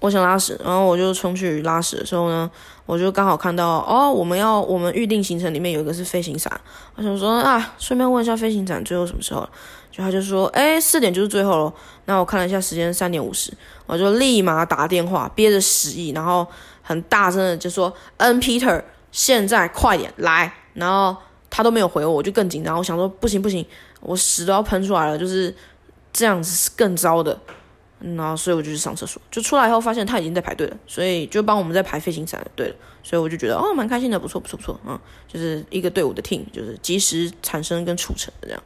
[0.01, 2.51] 我想拉屎，然后我就冲去拉屎的时候呢，
[2.85, 6.61] 我就刚好看到哦，我们要我们预定行程里面有一个是飞行伞，
[6.97, 9.49] 我想说啊，顺便问一下飞行伞最后什么时候？
[9.93, 11.75] 就他就说，哎，四点就是最后了。
[12.07, 13.53] 那我看了一下时间，三点五十，
[13.85, 16.47] 我就立马打电话，憋着屎意，然后
[16.81, 20.51] 很大声的就说，N Peter，现在快点来。
[20.73, 21.15] 然后
[21.51, 23.63] 他都没有回我，我就更紧张，我想说不行不行，
[24.01, 25.55] 我屎都要喷出来了，就是
[26.11, 27.39] 这样子是更糟的。
[28.17, 38.63] 然后所以我就去上厕所，就出来以后发现他已经在排队了，所以就帮我们在排飞行伞队了，所以我就觉得哦蛮开心的，不错不错不错，嗯，就是一个队伍的 team，就是及时产生跟促成这样。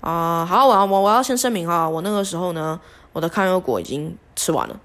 [0.00, 2.78] 啊，好，我要我我要先声明哈，我那个时候呢，
[3.12, 4.78] 我的抗忧果已经吃完了，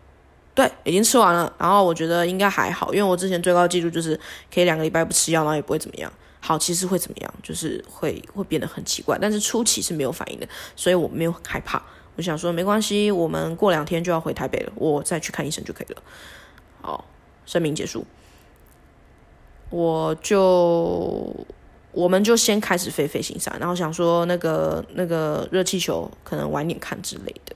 [0.55, 4.19] 对，已经吃完了，然后我觉得应该还好，因为我之前最高记录就是
[4.51, 6.11] 可以两个礼拜不吃药，然后也不会怎么样。
[6.39, 7.31] 好，其实会怎么样？
[7.43, 11.79] 就是会会变得很奇怪，但是初期是没有反应的，所以我没有很害怕。
[12.17, 16.03] 我想说没关系，我们过两天就要回台北了，我再去看医生就可以了。
[16.81, 17.05] 好，
[17.45, 18.05] 声明结束，
[19.69, 21.33] 我就
[21.91, 27.55] 我们就先开始飞飞行伞，然后想说那个那个热气球可能晚点看之类的。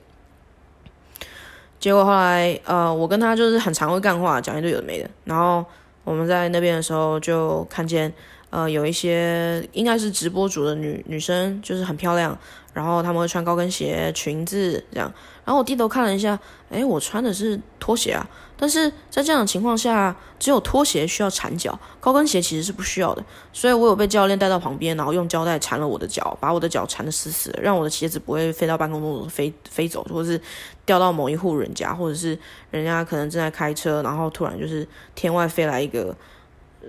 [1.78, 5.64] 结果后来呃，我跟他就是很常会干话，讲一堆有的没的，然后
[6.04, 8.12] 我们在那边的时候就看见。
[8.50, 12.38] 呃，有一些应该是直播主的女女生，就是很漂亮，
[12.72, 15.12] 然后他们会穿高跟鞋、裙子这样。
[15.44, 16.38] 然后我低头看了一下，
[16.70, 18.26] 哎，我穿的是拖鞋啊。
[18.56, 23.22] 但是在这样的情况下，只有拖鞋需要缠脚，高跟鞋其实是不需要的。
[23.52, 30.40] 所以我有被教练带到旁边，然后用胶带缠了我的脚，把我的脚缠得死死的，让我的鞋子不会飞到半空中飞飞走，或者是
[30.86, 32.38] 掉到某一户人家，或者是
[32.70, 36.16] 人家可能正在开车，然后突然就是天外飞来一个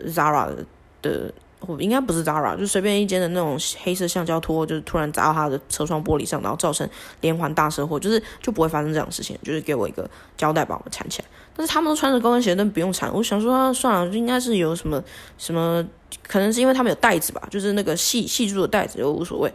[0.05, 0.55] Zara
[1.01, 1.33] 的。
[1.67, 6.89] 我应该不是 Zara，就随便一间的那种黑色橡胶拖，就是突然砸到他的车窗玻璃上，然后造成
[7.21, 9.37] 连环大车祸，就是就不会发生这样的事情。
[9.43, 13.13] 就是给我一个胶带把我们缠起来，但是他们都穿着高跟鞋，但不用缠。
[13.13, 15.03] 我想说算了，应该是有什么
[15.37, 15.85] 什么，
[16.27, 19.53] 可能是因为他们有袋子吧，就是那个系系住的袋子就无所谓。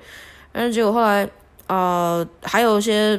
[0.53, 1.29] 但是结果后来
[1.67, 3.19] 啊，还有一些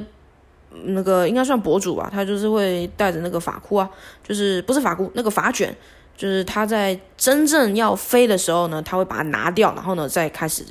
[0.83, 3.89] 那个应该算博主吧，他就是会带着那个发箍啊，
[4.23, 5.75] 就是不是发箍，那个发卷。
[6.15, 10.63] 就是他在真正要飞的时候呢，他会把它拿掉，然后呢再开始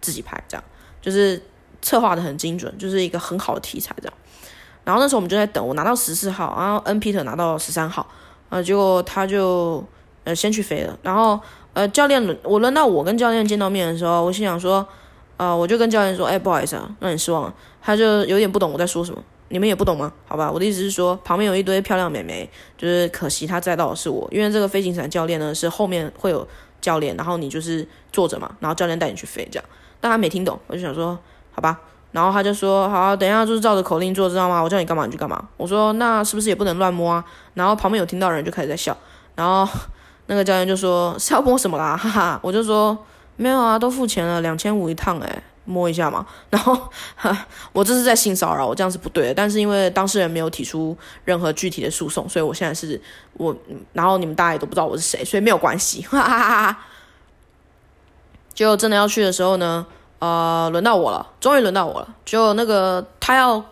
[0.00, 0.64] 自己拍，这样
[1.00, 1.40] 就是
[1.80, 4.14] 策划的很精准，就是一个很好的题材这样。
[4.84, 8.06] 然后那时候我们就在等，我拿到十四号，然后 N Peter 拿到十三号，
[8.48, 9.84] 呃，结果他就
[10.24, 10.98] 呃先去飞了。
[11.02, 11.38] 然后
[11.72, 14.86] 呃教练轮我轮到我跟教练见到面的时候，我心想说，
[15.36, 17.54] 呃我就跟教练说，哎不好意思啊，让你失望了。
[17.82, 19.22] 他就有点不懂我在说什么。
[19.52, 20.12] 你们也不懂吗？
[20.28, 26.46] 好吧，我的意思是说，旁边有一堆漂亮美眉，就是可惜她载到的是我，因为这个飞行伞教练呢是后面会有
[26.80, 29.68] 教练，然后你就是坐着嘛，然后教练带你去飞这样。
[30.00, 31.18] 但他没听懂，我就想说，
[31.52, 31.80] 好吧，
[32.12, 34.62] 然后他就说，好，等一下就是照着口令做，知道吗？
[34.62, 35.48] 我叫你干嘛你就干嘛。
[35.56, 37.24] 我说那是不是也不能乱摸啊？
[37.54, 38.96] 然后旁边有听到人就开始在笑，
[39.34, 39.68] 然后
[40.26, 41.96] 那个教练就说是要摸什么啦？
[41.96, 42.96] 哈哈，我就说
[43.34, 45.42] 没有啊，都付钱了，两千五一趟诶。
[45.64, 46.76] 摸一下嘛， 然后
[47.72, 49.34] 我这是在性骚扰，我这样是不对的。
[49.34, 53.00] 但是因为当事人没有提出任何具体的诉讼，所以我现在是
[53.34, 53.54] 我，
[53.92, 56.02] 然后你们大家也都不知道我是谁，所以没有关系。
[56.10, 56.78] 哈哈哈哈
[58.52, 59.86] 就真的要去的时候呢，
[60.18, 62.14] 呃，轮到我了，终于轮到我了。
[62.24, 63.64] 就那个他要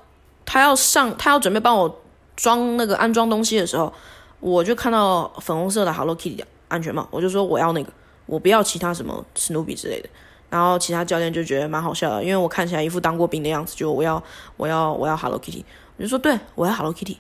[0.47, 2.01] 他要上，他要准备帮我
[2.37, 3.93] 装那个安装东西的时候，
[4.41, 7.93] 我就看到粉红色的 Hello Kitty 安全帽，我就说我要那个，
[8.25, 10.09] 我不要其他什么史努比之类的。
[10.51, 14.23] 然后其他教练就觉得蛮好笑的，因为我看起来一副当过兵的样子，就我要
[14.57, 15.63] 我要我要 Hello Kitty，
[15.99, 17.19] 我就说对我要 Hello Kitty，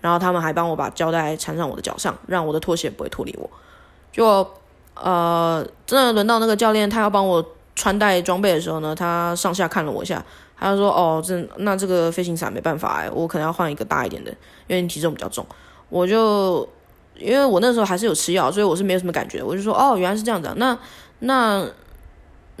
[0.00, 3.50] 然后他们还帮我把胶带缠上我的脚上，让我的拖鞋不会脱离我。
[4.10, 4.48] 就
[4.94, 7.44] 呃，真的轮到那个教练，他要帮我
[7.76, 10.24] 穿戴装备的时候呢，他上下看了我一下，
[10.58, 14.30] 他就说哦，这那这个飞行伞没办法哎，我可能要换一个大一点的，
[14.66, 15.44] 因为你体重比较重。
[15.90, 16.66] 我就
[17.16, 20.78] 因为我那时候还是有吃药，所以我是没有什么感觉，我就说哦，原来是这样子，那
[21.18, 21.66] 那。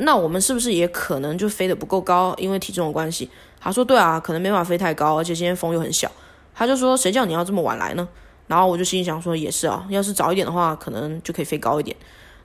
[0.02, 3.30] 那我们是不是也可能就飞得不够高，因为体重的关系？
[3.60, 6.10] 他说对啊，可能没法飞太高，而且今天风又很小。
[6.54, 8.08] 他就说谁叫你要这么晚来呢？
[8.46, 11.96] 然后我就心里想说也是啊，要是早一点的话，可能就可以飞高一点。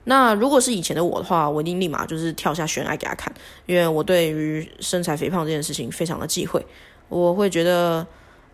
[0.04, 3.32] 那如果是以前的我的话，我一定立马就是跳下悬崖给他看，
[3.64, 6.64] 因为我对于身材肥胖这件事情非常的忌讳，
[7.08, 8.06] 我会觉得，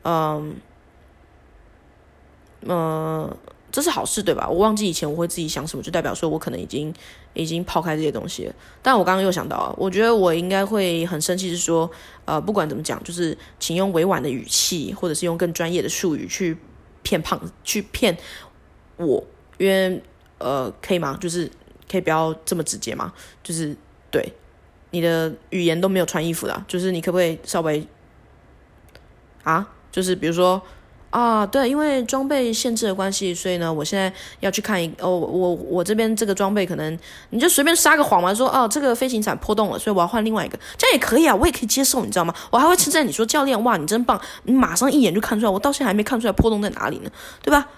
[0.05, 0.55] 嗯，
[2.63, 3.37] 嗯。
[3.71, 4.47] 这是好事，对吧？
[4.47, 6.93] 我忘记以前我会自己想什么，就代表说我可能已经
[7.35, 8.55] 已经抛开这些东西了。
[8.83, 11.91] 但我刚刚又想到，我觉得我应该会很生气，是说，
[12.25, 16.57] 呃，不管怎么讲，就是请用委婉的语气，或者是用更专业的术语去
[17.03, 18.17] 骗胖，去骗
[18.97, 19.25] 我，
[19.59, 20.03] 因为
[20.39, 21.19] 呃，可以吗？
[21.21, 21.51] 就是
[21.91, 23.13] 可以不要这么直接吗？
[23.43, 23.77] 就是
[24.11, 24.33] 对
[24.91, 27.87] 你的语言都没有穿衣服的，就是你可不可以稍微
[29.43, 29.69] 啊？
[29.91, 30.63] 就是比如说。
[31.13, 34.11] 啊，对，因为装备限制的关系，所以呢，我现在
[34.41, 36.99] 要去看一哦，我我这边这个装备可能
[37.29, 42.35] 你就随便撒个谎嘛，说哦，这个飞行伞破洞了，所以我要换另外一个，这样也可以啊，我也可以接受，你知道吗？
[42.51, 47.11] 我还会称赞你说教练，哇，你真棒，你马上一眼就看出来，我到现在还没看出来破洞在哪里呢，
[47.43, 47.69] 对吧？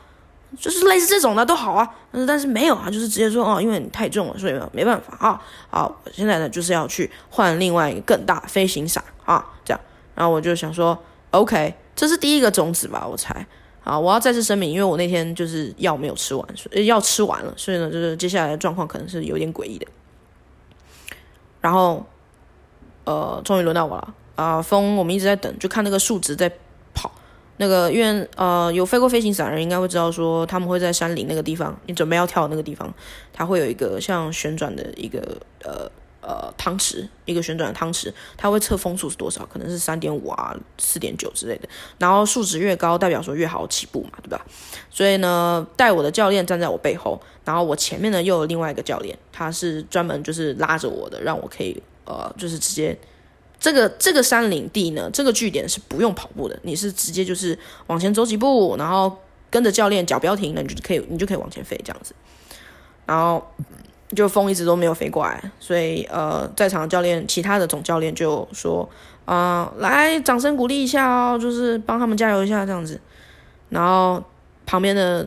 [0.56, 1.90] 就是类似这种的都好啊，
[2.28, 5.42] 但是没有啊，就是直接说哦，因为你太重了，所以没办法啊。
[5.68, 9.80] 好，我现在呢就是要去换另外一个更大飞行伞啊，这样，
[10.14, 10.96] 然后我就想说
[11.32, 11.74] ，OK。
[11.96, 13.46] 这是第一个种子吧，我猜。
[13.84, 19.86] 啊，我要再次声明，因为我那天就是药没有吃完，所以药吃完了，所以呢，就是接下来的状况可能是有点诡异的。
[21.60, 22.06] 然后，
[23.04, 24.62] 呃，终于轮到我了啊！
[24.62, 26.50] 风，我们一直在等，就看那个数值在
[26.94, 27.12] 跑。
[27.58, 32.90] 那个，因为呃，有飞过飞行伞的人应该会知道，说他们会在山林那个地方，你准备要跳的那个地方，
[33.34, 35.90] 它会有一个像旋转的一个呃。
[36.26, 39.44] 呃，汤匙一个旋转的汤匙，它会测风速是多少？
[39.52, 41.68] 可能是三点五啊，四点九之类的。
[41.98, 44.42] 然后数值越高，代表说越好起步嘛，对吧？
[44.90, 52.98] 所以呢，带我的教练站在我背后，然后我前面呢又有另外一个教练，他是专门就是拉着我的，让我可以呃，就是直接
[53.60, 57.58] 这个这个山岭地呢，这个据点是不用跑步的，你是直接就是
[57.88, 59.14] 往前走几步，然后
[59.50, 62.14] 跟着教练脚不要停，那你就可以你就可以往前飞这样子，
[63.04, 63.46] 然后。
[64.10, 68.88] 就风一直都没有飞过来，所以呃，在场的教练，其他的总教练就说
[69.24, 73.00] 啊，来掌声鼓励一下哦，就是帮他们加油一下这样子。
[73.70, 74.22] 然后
[74.66, 75.26] 旁边的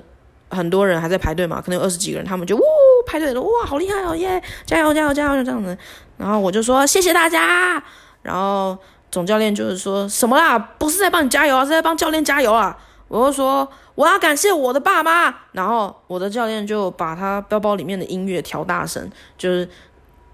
[0.49, 2.61] 很多人还在排队嘛，可能有二十几个人，他们就呜
[3.05, 5.77] 排队了，哇，好厉害哦耶，加油加油加油这样子。
[6.15, 7.83] 然后我就说谢谢大家。
[8.21, 8.77] 然后
[9.11, 12.77] 总教练就是说什么啦，不是在帮你加油啊，是在帮教练加油啊。
[13.07, 13.67] 我就说。
[13.97, 19.67] 我要感谢我的爸妈，然后我的教练就把他包包里面的音乐调大声，就是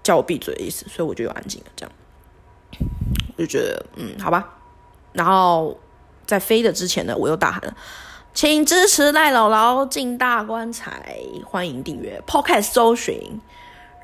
[0.02, 1.66] 叫我闭嘴的意思，所以我就有安静了。
[1.74, 1.92] 这样，
[3.38, 4.46] 我就觉得嗯，好吧。
[5.14, 5.80] 然后
[6.26, 7.74] 在飞的之前呢，我又大喊了，
[8.34, 13.40] 请支持赖姥姥进大棺材，欢迎订阅 Podcast 搜寻。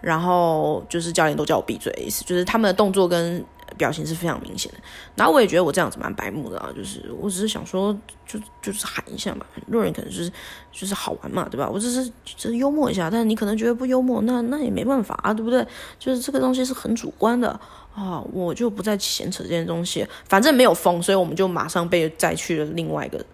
[0.01, 3.45] 然后就是教练都叫我闭嘴的意思，就是他们的动作跟。
[3.81, 4.79] 表情是非常明显的，
[5.17, 10.31] 然后我也觉得我这样子蛮白目的啊，就是我只是想说，就就是喊一下嘛，很多人可能就是
[10.71, 11.67] 就是好玩嘛，对吧？
[11.67, 15.67] 我只是只是幽默一下，但你可能觉得不幽默，那那也没办法啊，对不对？
[15.99, 17.59] 就是这个东西是很主观的
[17.95, 23.25] 啊，我就不再闲扯这件东西，反正没有风，所以我们就马上被载去了另外一个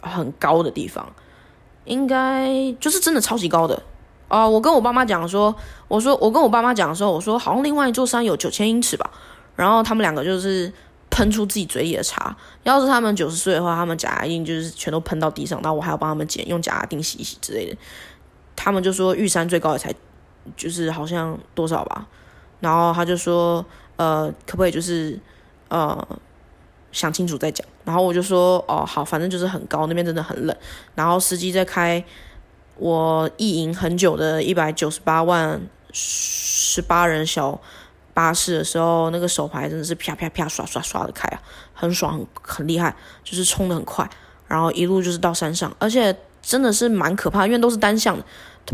[0.00, 1.06] 很高的地方，
[1.84, 3.82] 应该就是真的超级高的
[4.28, 4.48] 啊！
[4.48, 5.54] 我跟我爸妈讲说，
[5.88, 9.10] 我说我跟我爸妈讲的时候，我说好像另外一座山有九千英尺吧。
[9.60, 10.72] 然后他们两个就是
[11.10, 12.34] 喷出自己嘴里的茶。
[12.62, 17.76] 要是他们九十岁的话，他们假牙印就是全都喷到地上，然后我还要帮他们剪，用假牙钉洗一洗之类的。
[18.56, 19.94] 他们就说玉山最高的才
[20.56, 22.06] 就是好像多少吧。
[22.60, 23.62] 然后他就说，
[23.96, 25.20] 呃，可不可以就是
[25.68, 26.08] 呃
[26.90, 27.66] 想清楚再讲。
[27.84, 30.56] 然后我就说，哦，好，反正就是很高，那边真的很冷。
[30.94, 32.02] 然后司机在开
[32.76, 35.60] 我意淫很久的一百九十八万
[35.92, 37.60] 十八人小。
[38.12, 41.40] 巴士的时候，那个手牌真的是啪啪啪刷刷刷的开啊，
[41.72, 44.08] 很爽，很很厉害，就是冲的很快，
[44.46, 48.24] 然后一路就是到山上，而且真的是蛮可怕，因为都是单向的，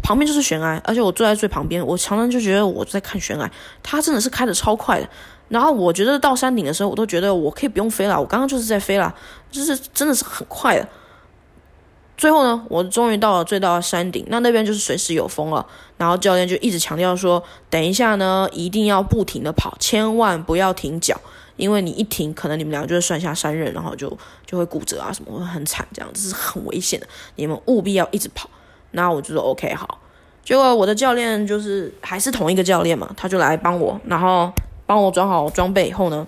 [0.02, 3.50] 旁边就是悬崖，而且我坐在最旁边，我常常就觉得我在看悬崖，
[3.82, 5.08] 它真的是开的超快的，
[5.48, 9.14] 然后我觉得到山顶的时候，我都觉得我可以不用飞了，我刚刚就是在飞了，
[9.50, 10.88] 就是真的是很快的。
[12.16, 15.66] 最后呢，我终于到了最大的山顶，那那边就是随时有风了。
[15.98, 21.20] 然后教练就一直强调说，等一下呢，一定要不停的跑，千万不要停脚，
[21.56, 24.10] 因为你一停，可能你们两个就会摔下山刃，然后就
[24.46, 28.48] 就会骨折啊什么，会很惨，这样这是很危险的，你们务必要一直跑。
[28.92, 29.98] 那我就说 OK 好。
[30.42, 34.50] 结果我的教练就是还是同一个教练嘛，他就来帮我，然后
[34.86, 36.26] 帮我装好装备以后呢，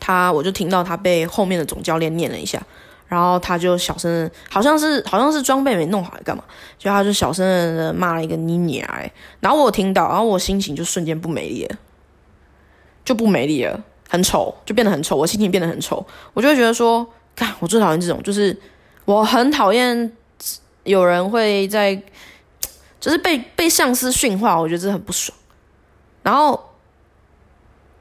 [0.00, 2.60] 他我就听到他被后面的总教练念了一下。
[3.08, 6.44] 然后他就小声，好像是好像是装备没弄好，干嘛？
[6.78, 7.44] 就他就小声
[7.76, 11.76] 的骂了一个妮妮哎，然后我听到，然后我心情就瞬间不美丽了，
[13.04, 18.54] 就不美丽了，很丑，就变得很丑，我心情变得很丑，我就会觉得说，看我最讨厌这种，就是
[19.06, 20.12] 我很讨厌
[20.84, 21.94] 有人会在，
[23.00, 25.36] 就是被被上司训话，我觉得这很不爽，
[26.22, 26.67] 然后。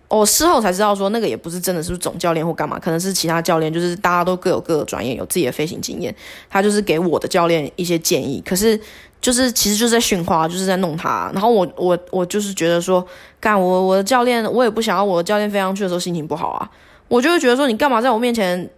[0.09, 6.15] 我事后才知道，说那个也不是真的是总教练或干嘛，可能是其他教练，就是大家都各有各的专业，有自己的飞行经验。
[6.49, 8.79] 他就是给我的教练一些建议，可是
[9.19, 11.29] 就是其实就是在训话，就是在弄他。
[11.33, 13.05] 然后我我我就是觉得说，
[13.39, 16.69] 干我我的教练，我也不想要我的教练飞上去的时候心情不好啊。
[17.09, 18.69] 我就会觉得说，你干嘛在我面前？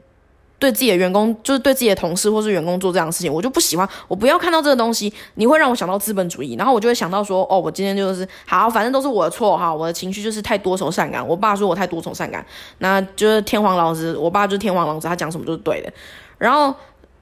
[0.59, 3.87] 对自己的员工，就是对自己的同事或是员工做这样的事情，我就不喜欢。
[4.09, 11.25] 我不要看到这个东西，你会让我想到资本主义，然后我就会想到说，哦，我今天就是好，反正都是我的错哈，我的情绪就是太多愁善感。
[11.25, 12.45] 我爸说我太多愁善感，
[12.79, 15.91] 那就是天皇老子，我爸就是天皇老子，他讲什么都是对的。
[16.37, 16.75] 然后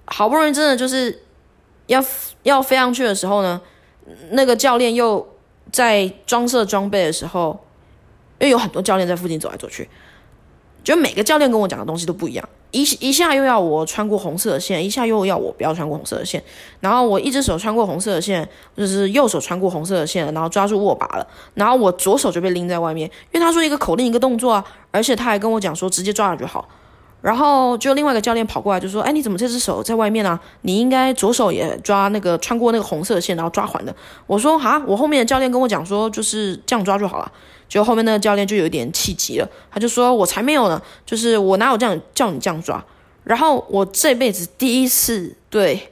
[0.05, 1.23] 好不容易真的就是
[1.85, 2.03] 要
[2.43, 3.61] 要飞上去的时候呢，
[4.31, 5.27] 那个教练又
[5.71, 7.59] 在装设装备的时候，
[8.39, 9.88] 因为有很多教练在附近走来走去，
[10.88, 12.49] 就每个教练跟我讲的东西都不一样。
[12.71, 16.41] 一一下又要我穿过红色的线，一下又要我不要穿过红色的线，
[16.79, 26.65] 然后我一只手穿过红色的线，就是右手穿过红色的线，然后抓住握把了，然后我左手就被拎在外面，因为他说一个口令一个动作啊，而且他还跟我讲说直接抓了就好，
[27.20, 30.39] 然后就另外一个教练跑过来就说：“哎，你怎么这只手在外面啊？
[30.61, 33.93] 你应该左手也抓那个穿过那个红色线，然后抓环的。”
[34.28, 37.32] 我说：“哈，我后面的教练跟我讲说，就是这样抓就好了。”
[37.68, 42.86] 就后面那个教练就有点气急了，他就说：“我才没有呢，就是我哪有这样叫你这样抓？”
[43.26, 45.91] 然后我这辈子第一次对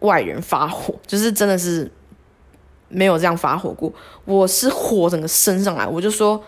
[0.00, 1.92] 外人发火，就是真的是
[2.88, 3.92] 没有这样发火过。
[4.24, 6.42] 我是火整个升上来，我就说。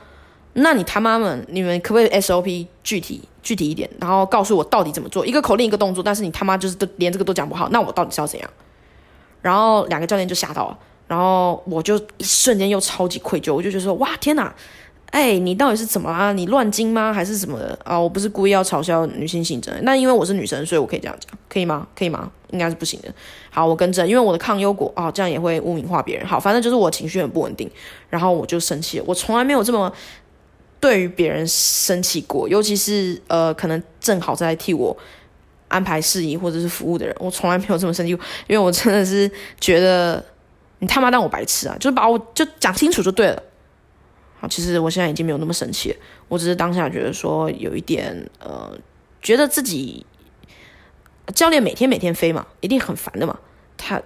[0.54, 5.26] 那你他妈们，你们可不可以 SOP 具体具体一点，然后告诉我到底怎么做？
[5.26, 8.48] 一个口令一个动作，但是你他妈就是都连这个都讲不好，那我到底是要怎样？
[9.42, 14.54] 然后两个教练就吓到了，然后我就一瞬间又超级愧疚，我就觉得说哇天哪！
[15.10, 16.32] 哎，你到底是怎么啦？
[16.32, 17.12] 你乱经吗？
[17.12, 17.98] 还是什么的啊？
[17.98, 21.86] 我不是故意要嘲笑女性性征，那因为我是女生，所以我可以这样讲，可以吗？
[21.94, 22.30] 可以吗？
[22.50, 23.12] 应该是不行的。
[23.50, 26.26] 好，我更正，因为我的抗忧果啊，这样也会污名化别人。
[26.26, 27.70] 好，反正就是我情绪很不稳定，
[28.08, 29.04] 然后我就生气了。
[29.06, 29.92] 我从来没有这么。
[30.84, 34.94] 对于别人生气过，尤其是呃，可能正好在替我
[35.66, 38.18] 安排事宜或者是服务的人，我从来没有这么生气，因
[38.48, 40.22] 为我真的是觉得
[40.80, 41.74] 你他妈当我白痴啊！
[41.80, 43.42] 就是把我就讲清楚就对了。
[44.38, 45.96] 好，其实我现在已经没有那么生气，
[46.28, 48.76] 我只是当下觉得说有一点呃，
[49.22, 50.04] 觉得自己
[51.34, 53.38] 教练每天每天飞嘛，一定很烦的嘛。
[53.78, 54.02] 他，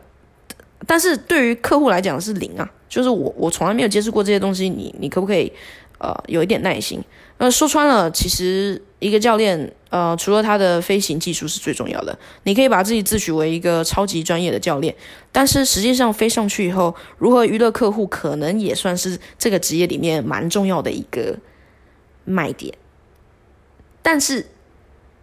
[0.87, 5.53] 但是对于客户来讲是零啊，就是我我从来没有接触过这些东西，你你可不可以？
[5.99, 7.03] 呃，有一点耐心。
[7.41, 14.93] 那说穿了，其实一个教练，呃，除了他的飞行技术是最重要的，你可以把自己自诩为一个超级专业的教练，
[15.31, 21.37] 但是实际上飞上去以后，如何娱乐客户，可能也算是这个职业里面蛮重要的一个
[22.25, 22.75] 卖点。
[24.03, 24.47] 但是，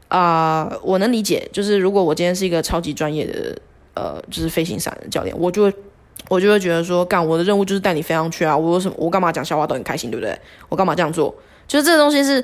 [0.07, 3.57] 啊，我能理解，就是如果我今天是一个超级专业的，
[3.93, 5.71] 呃，就是飞行伞的教练，我就。
[6.30, 8.57] 我就会觉得说，干我的任务就是带你飞上去啊！
[8.57, 10.38] 我为什么我干嘛讲笑话都很开心，对不对？
[10.69, 11.34] 我干嘛这样做？
[11.67, 12.43] 就是这个东西是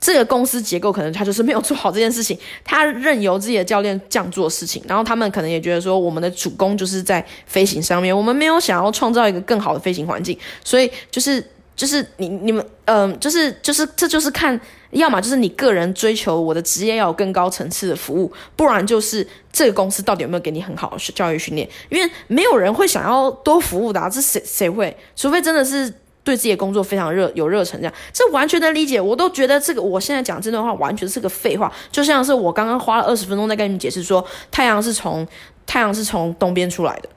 [0.00, 11.44] 这个公司结构，可能他就是没有做好这件事情，他任由自己的教练这样做事情，然后他们可能也觉得说，我们的主攻就是在飞行上面，我们没有想要创造一个更好的飞行环境，所以就是
[11.74, 14.60] 就是你你们嗯，就是就是这就是看。
[14.92, 21.66] 要么就是你个人追求我的职业要有更高层次的服务，不然就是这个公司到底有没有给你很好的教育训练？
[21.88, 24.94] 因为没有人会想要多服务的，这谁谁会？
[25.16, 25.90] 除非真的是
[26.22, 29.00] 对自己的工作非常热有热忱，这样这完全能理解。
[29.00, 35.26] 我都觉得这个我现在讲这段话完全是个废话，就像是我刚刚花了二十分钟在跟你们解释说太阳是从
[35.66, 37.08] 太阳是从东边出来的，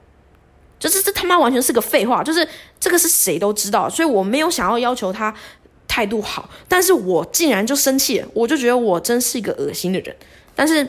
[0.78, 2.46] 就是这他妈完全是个废话，就是
[2.78, 5.34] 这个是谁都知道，所以我没有想要要求他。
[5.88, 10.14] 态度好，但是我竟然就生气，我就觉得我真是一个恶心的人。
[10.54, 10.86] 但是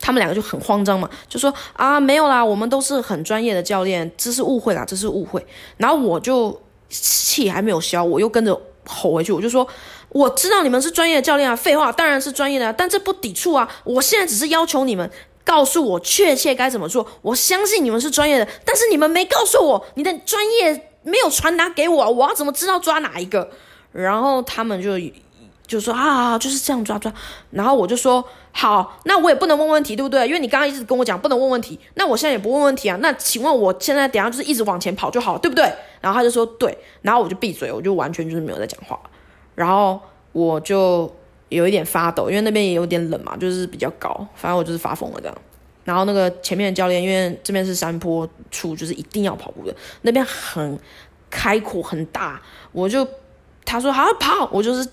[0.00, 5.44] 他们两个就很慌张嘛，就说啊没有啦，我们都是很专业的教练，这是误会啦，这是误会。
[5.76, 6.58] 然后我就
[6.88, 9.68] 气还没有消，我又跟着吼回去，我就说
[10.08, 13.68] 我知道你们是专业的教练啊，废话当然是专业的啊，但这不抵触啊。
[13.82, 15.10] 我现在只是要求你们
[15.44, 23.50] 告诉我确切该怎么做，我相信你们是专业的，但是你们没告诉我你的专业没有传达给我，我要怎么知道抓哪一个？
[23.92, 24.98] 然后他们就
[25.66, 27.12] 就说啊，就是这样抓抓。
[27.50, 30.26] 然后我就说好，那我也不能问问题，对不对？
[30.26, 32.96] 因为你刚刚一直跟我讲不能问问题，那我现在也不问问题啊。
[33.00, 35.64] 那请问我现在等下就是一直往前跑就好，对不对？
[36.00, 38.98] 然后他就说对，然后我就闭嘴，我就完全就是没有在讲话。
[39.54, 40.00] 然后
[40.32, 41.10] 我就
[41.48, 44.26] 有一点发抖，因为那边也有点冷嘛，就是比较高。
[44.34, 45.36] 反正我就是发疯了这样。
[45.84, 50.78] 然后那个前面的教练，因为这边是山坡处，就是一定要跑步的，那边很
[51.30, 52.40] 开阔很大，
[52.72, 53.06] 我就。
[53.66, 54.86] 他说：“好跑，我就是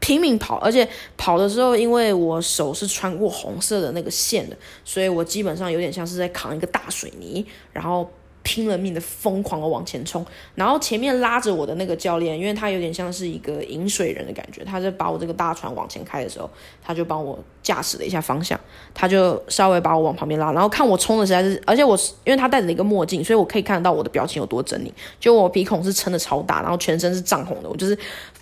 [0.00, 0.86] 拼命跑，而且
[1.16, 8.10] 跑的时候，因为我手是穿过红色的那个线的，所以我基本上有点像是在扛一个大水泥，然后。”
[8.46, 10.24] 拼了命的疯狂的往前冲，
[10.54, 16.48] 然后前面拉着我的那个教练，因为他有点像是一个引水人的感觉，他在把我这个大船往前开的时候，
[16.80, 18.58] 他就帮我驾驶了一下方向，
[18.94, 27.98] 他就稍微把我往旁边拉，然后看我冲的实在是，而且我因为他戴着一个墨镜，所以我可以看得到我的表情有多狰狞，就我鼻孔是撑的超大，然后全身是涨红的，我就是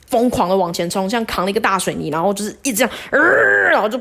[0.09, 3.19] 疯狂的往前冲，像扛了一个大水泥，然后就是一直这样，呃，
[3.71, 3.99] 然后就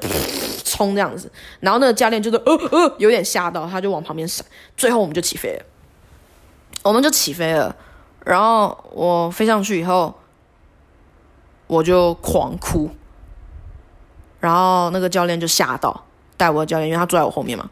[0.66, 1.32] 冲这样子，
[1.62, 4.46] 然后那个教练就是呃呃有点吓到，他就往旁边闪，
[4.76, 5.64] 最后我们就起飞了。
[6.84, 7.76] 我们就起飞了，
[8.26, 10.14] 然后我飞上去以后，
[11.68, 12.90] 我就狂哭，
[14.40, 16.04] 然后那个教练就吓到，
[16.36, 17.70] 带我的教练，因为他坐在我后面嘛，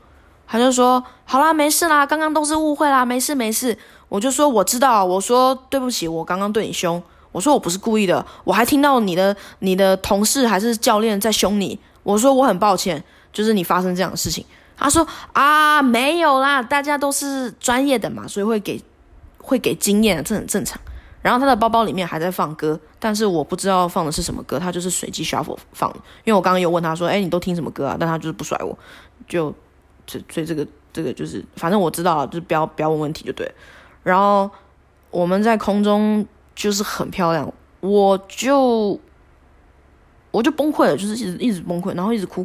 [0.47, 7.03] 他就说：“好啦，没事啦，刚刚都是误会啦，没事没事。”我就说：“我知道，我说对不起，我刚刚对你凶，
[7.33, 13.03] 我说我不是故意的，我还听到你的你的同事还是教练在凶你，我说我很抱歉，
[13.33, 14.45] 就是你发生这样的事情。”
[14.77, 18.81] 他说：“啊，没有啦，大家都是专业的嘛，所以会给。”
[19.41, 20.79] 会给经验，这很正常。
[21.21, 25.87] 然后他的包包里面还在放歌，但是我不知道放的是什么歌，他就是随机 shuffle 放。
[26.23, 28.75] 因为我刚刚有问他说：“哎，你都听什么歌啊？”但他就是不甩我，
[29.27, 29.53] 就
[30.07, 33.53] 这所以这个这个就是，反正我知道了，就是不要不要问问题就对。
[34.01, 34.49] 然后
[35.11, 36.25] 我们在空中
[36.55, 38.99] 就是很漂亮，我就
[40.31, 42.43] 我就崩溃了，就是一直一直崩溃，然后一直哭。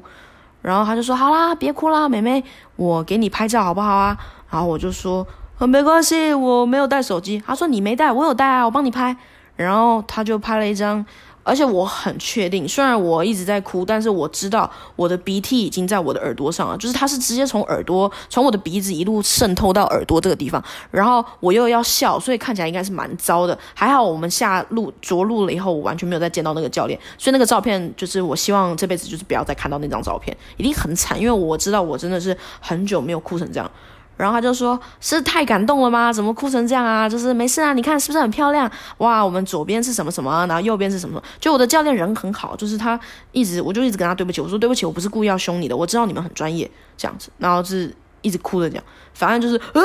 [0.61, 2.45] 然后他就说：“好啦，别哭啦，妹妹，
[2.77, 4.19] 我给你拍照好不好啊？”
[4.53, 5.27] 然后我就说。
[5.65, 7.41] 没关系，我没有带手机。
[7.47, 9.17] 他说你没带，我有带啊，我帮你拍。
[9.55, 11.03] 然后他就拍了一张，
[11.43, 20.63] 而且我很确定，虽然我一直在哭，但是我知道我的鼻涕已经在我的耳朵上了，就是它是直接从耳朵，从我的鼻子一路渗透到耳朵这个地方。
[20.91, 23.59] 然后我又要笑，所以看起来应该是蛮糟的。
[23.73, 33.71] 还好我们下路着陆了以后，我完全没有再见到那个教练，所以那个照片就是我希望这辈子就是不要再看到那张照片，一定很惨，因为我知道我真的是很久没有哭成这样。
[34.17, 36.13] 然后他就说：“是太感动了吗？
[36.13, 37.09] 怎么哭成这样啊？
[37.09, 38.71] 就是没事啊，你看是不是很漂亮？
[38.99, 41.23] 哇，我们左边是什么什么，然后右边是什么？
[41.39, 42.99] 就我的教练人很好，就是他
[43.33, 49.83] 一直，我就一直跟他对不起，我说对不起，我不是故意要凶你的，我知道你们很专业，这样子，然后是一直哭的这样，反正就是呃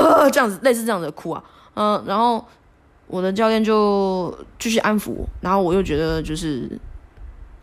[0.00, 2.44] 呃这样子，类似这样的哭啊，嗯，然后
[3.06, 6.70] 我的教练就继续安抚我，然后我又觉得就是。”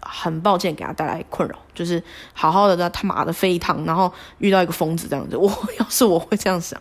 [0.02, 2.02] 很抱歉给他带来困扰，就是
[2.34, 5.38] 好好的在他妈的飞一趟，然后遇到一个疯子这样子。
[5.38, 6.80] 我要是我会这样想，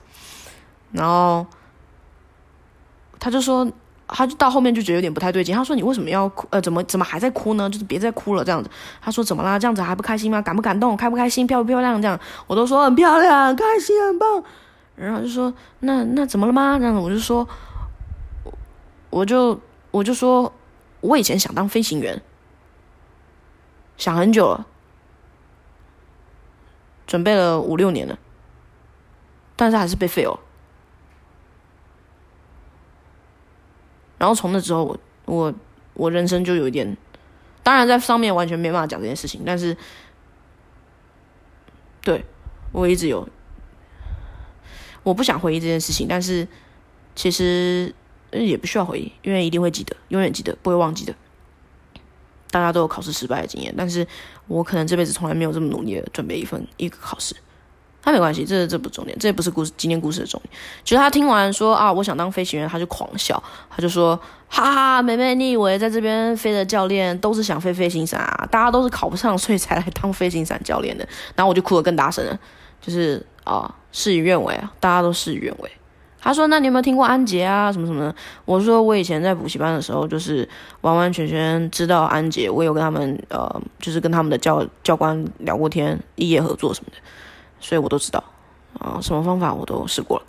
[0.93, 1.47] 然后
[3.19, 3.71] 他就说，
[4.09, 5.55] 他就到后面就觉得有点不太对劲。
[5.55, 6.47] 他说：“你为什么要哭？
[6.51, 7.69] 呃，怎么怎么还在哭呢？
[7.69, 9.59] 就是别再哭了这样子。”他说：“怎么啦？
[9.59, 10.41] 这样子还不开心吗？
[10.41, 10.97] 感不感动？
[10.97, 11.47] 开不开心？
[11.47, 12.01] 漂不漂亮？
[12.01, 14.43] 这样我都说很漂亮，开心，很棒。
[14.97, 16.79] 然后就说：那那怎么了吗？
[16.79, 17.47] 这样子我就说，
[19.11, 19.61] 我就
[19.91, 20.53] 我就说
[21.03, 22.21] 我以前想当飞行员。”
[24.01, 24.67] 想很久了，
[27.07, 28.19] 准备了五六年了，
[29.57, 30.41] 但是还是被废了。
[34.17, 35.55] 然后从那之后，我我
[35.93, 36.97] 我人生就有一点，
[37.63, 39.77] 当然在上面完全没办法讲这件事情，但是
[42.01, 42.25] 对
[42.73, 43.29] 我一直有，
[45.03, 46.49] 我不想回忆这件事情，但是
[47.15, 47.95] 其实
[48.33, 51.15] 也不需要回忆，因为一定会记得，永远记得，不会忘记的。
[52.51, 54.07] 大家都有考试失败的经验，但是
[54.47, 57.35] 我可能这辈子从来没有这么努力的准备一份一个考试。
[58.03, 60.51] 他没关系，这这不重点，这也不是故事今天故事的重点。
[60.83, 68.49] 其实他听完说啊，我想当飞行员，他就狂笑，他就说哈哈，妹妹，你以为在这边飞的教练都是想飞飞行伞啊？
[68.51, 71.07] 大家都是考不上，所以才来当飞行伞教练的。
[71.37, 72.39] 然后我就哭得更大声了，
[72.81, 75.71] 就是啊，事与愿违啊，大家都事与愿违。
[76.21, 77.73] 他说：“那你有没有听过安杰啊？
[77.73, 78.15] 什么什么的？”
[78.45, 80.49] 我说：“我以前在补习班的时候，就是
[80.83, 82.51] 完完全全知道安杰。
[82.51, 86.99] 我有跟他们呃，就是跟他们的教教官聊过天，异业合作什么的，
[87.59, 88.23] 所以我都知道
[88.79, 90.25] 啊，什么方法我都试过了。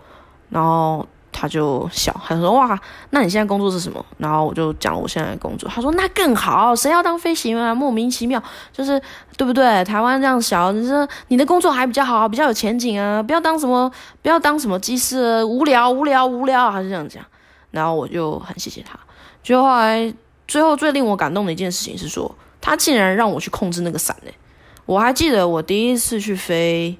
[0.50, 2.80] 然后。”他就笑，他说：“哇，
[3.12, 5.70] 那你现在工作是什么？”然后我就讲我现在的工作。
[5.70, 7.74] 他说：“那更好，谁要当飞行员啊？
[7.74, 8.42] 莫名其妙，
[8.74, 9.02] 就是
[9.38, 9.84] 对不对？
[9.86, 13.24] 台湾这样小，你说你的工作还比较好，比较有前景啊！
[13.24, 13.90] 不要当什么，
[14.22, 17.24] 不要当什么机师，无聊，无聊，无聊。”还是这样讲。
[17.72, 19.00] 然后我就很谢谢他。
[19.42, 20.14] 就后来
[20.48, 24.32] 最后最令我感动的一件事情是说，他竟然让我去控制那个伞呢。
[24.86, 26.98] 我还记得我第一次去飞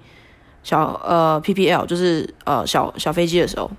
[0.64, 3.70] 小呃 PPL，就是呃小小飞机的时候。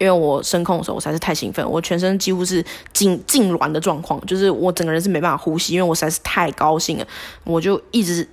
[0.00, 7.06] 因为我升空的时候，我实在是太兴奋，我全身几乎是痉痉挛的状况，就是我整个人是没办法呼吸，因为我实在是太高兴了，
[7.44, 8.26] 我就一直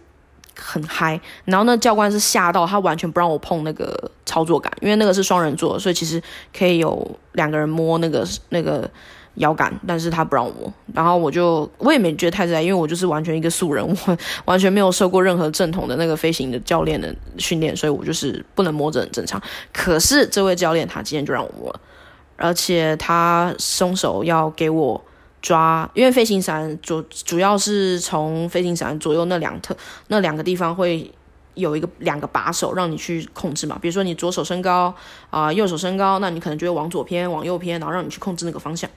[0.56, 1.20] 很嗨。
[1.44, 6.24] 然后那教官是吓到，他完全不让我碰那个操作杆，因为那个是双人座，所以其实
[6.58, 8.90] 可以有两个人摸那个那个。
[9.38, 19.42] 腰杆，但是他不让我摸，然后我就我也没觉得太在意，因为我就是完全一个素人，我完全没有受过任何正统的那个飞行的教练的训练，所以我就是不能摸着很正常。
[19.72, 21.80] 可是这位教练他今天就让我摸了，
[22.36, 25.04] 而且他松手要给我
[25.42, 29.78] 抓，因为飞行伞主主要是从飞行伞左右那两侧
[30.08, 31.12] 那两个地方会
[31.54, 34.94] 有一个两个把手让你去控制嘛，比如说你左手升高
[35.30, 38.90] 啊，右手升高，那你可能就会往左偏，往右偏，然后让你去控制那个方向。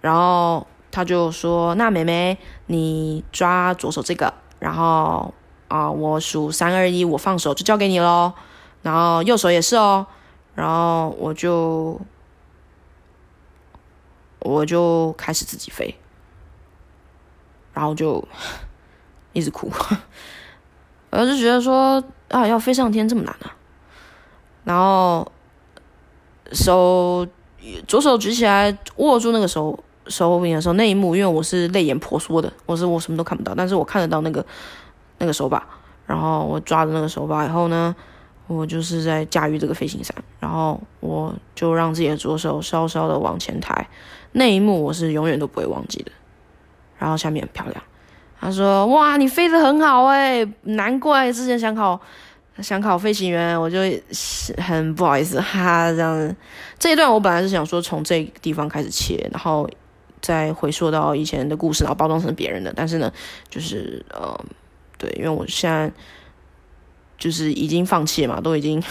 [0.00, 5.34] 然后他就说：“那妹妹，你抓左手这个，然后
[5.66, 8.32] 啊，我数三二一，我放手就交给你喽。
[8.82, 10.06] 然后右手也是哦。
[10.54, 12.00] 然后我就
[14.38, 15.94] 我就开始自己飞，
[17.72, 18.26] 然后就
[19.32, 19.70] 一直哭，
[21.10, 23.54] 我就觉得说啊，要飞上天这么难啊。
[24.64, 25.30] 然后
[26.52, 27.26] 手
[27.86, 29.78] 左手举起来，握住那个手。”
[30.08, 34.44] 手柄的时候那一幕，因为我是泪眼婆娑的，我是我什么都看不到，但是我看得到那个
[35.18, 35.64] 那个手把，
[36.06, 37.94] 然后我抓着那个手把以后呢，
[38.46, 43.86] 我就是在驾驭这个飞行伞，然后我就让自己的左手稍稍的往前抬，
[44.32, 46.12] 那一幕我是永远都不会忘记的。
[46.98, 47.82] 然后下面很漂亮，
[48.40, 52.00] 他说：“哇，你飞得很好哎，难怪之前想考
[52.60, 53.78] 想考飞行员，我就
[54.56, 56.36] 很不好意思哈这样。”
[56.78, 59.68] 这一段我本来是想说从这个地方开始切，然后。
[60.20, 63.12] 再回溯到以前的故事，然后包装成别人的，但是呢，
[63.48, 64.38] 就是呃，
[64.96, 65.90] 对，因为我现在
[67.16, 68.82] 就是已经放弃了嘛，都已经，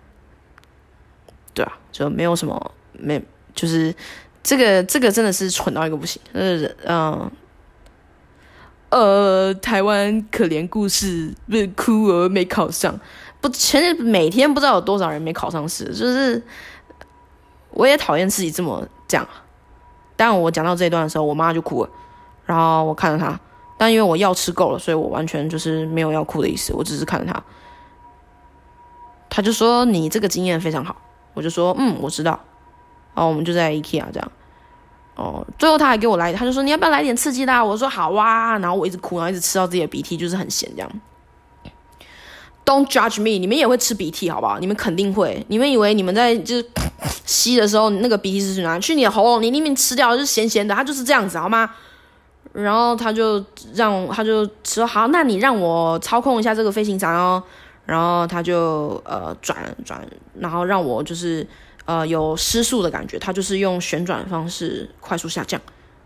[1.54, 3.22] 对啊，就没有什么没，
[3.54, 3.94] 就是
[4.42, 7.30] 这个这个真的是蠢到一个不行，呃嗯，
[8.90, 12.98] 呃，台湾可怜故事不是哭而没考上，
[13.40, 16.42] 不，前每天不知道有多少人没考上试，就是
[17.70, 19.28] 我也讨厌自己这么这样。
[20.16, 21.90] 但我讲到这一段的时候，我妈就哭了，
[22.44, 23.38] 然后我看着她，
[23.76, 27.42] 但因为我药吃够了，所以我完全就是没有要哭的意思，我只是看着她。
[29.28, 30.96] 她就说：“你这个经验非常好。”
[31.34, 32.40] 我就说：“嗯，我知道。”
[33.14, 34.32] 然后我们就在 IKEA 这样。
[35.14, 40.90] 哦，最后他还给我来，他就说：“你要不要来点刺激的？”我说：“好啊。”然后我一直哭，然后一直吃到自己的鼻涕，就是很咸这样。
[42.66, 44.58] Don't judge me，你们也会吃鼻涕，好不好？
[44.58, 45.42] 你们肯定会。
[45.48, 46.66] 你们以为你们在就是
[47.24, 48.76] 吸的时候，那个鼻涕是去哪？
[48.80, 51.70] 去你的喉咙，你里面吃掉就是咸咸的，它就是这样子，好吗？
[52.52, 53.44] 然后他就
[53.74, 57.40] 让他就说好，那你让我操控一下这个飞行伞哦。
[57.84, 60.04] 然后他就呃转转，
[60.34, 61.46] 然后让我就是
[61.84, 65.60] 呃有失速的感觉，他就是用旋转方式快速下降，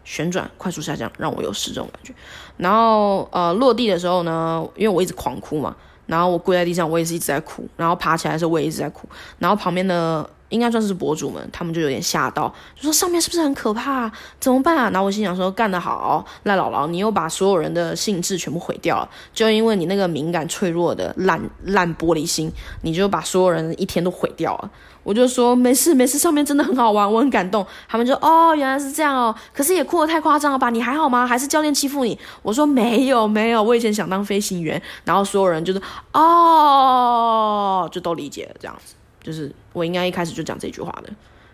[0.04, 2.12] 旋转快速下降，让我有失这种感觉。
[2.58, 5.74] 然后呃落地的时候呢，因为我一直狂哭嘛。
[6.10, 7.64] 然后我跪在地上，我也是一直在哭。
[7.76, 9.08] 然后爬起来的时候，我也一直在哭。
[9.38, 14.10] 然后旁边的应该算是博主们，他们就有点吓到，就说上面是不是很可怕？
[14.40, 14.90] 怎么办啊？
[14.90, 22.50] 然后我心想说，干得好，赖姥姥，你又把所有人的兴致全部毁掉了，就因为你那个敏感脆弱的烂烂玻璃心，
[22.82, 24.70] 你就把所有人一天都毁掉了。
[25.02, 27.66] 我就说没事没事，上面真的很好玩，我很感动。
[27.88, 30.68] 他们就哦原来是这样哦，可是也哭得太夸张了吧？
[30.70, 31.26] 你还好吗？
[31.26, 32.18] 还是教练欺负你？
[32.42, 34.80] 我说没有没有，我以前想当飞行员。
[35.04, 35.80] 然后所有人就是
[36.12, 38.94] 哦，就都理解了这样子。
[39.22, 41.08] 就是我应该一开始就讲这句话的，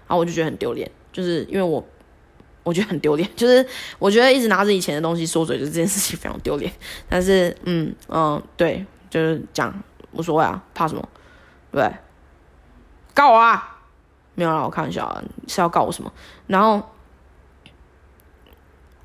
[0.07, 1.85] 然后我就觉得很丢脸，就是因为我
[2.63, 3.65] 我觉得很丢脸，就是
[3.99, 6.73] 我觉得一直拿着以前的东西说嘴，就这件事情非常丢脸。
[7.09, 9.73] 但是嗯嗯对，就是讲
[10.13, 11.09] 无所谓啊，怕什么？
[11.73, 11.91] 对。
[13.17, 13.79] 告我啊！
[14.35, 16.13] 没有啦，我开玩笑啊，是要告我什么？
[16.47, 16.83] 然后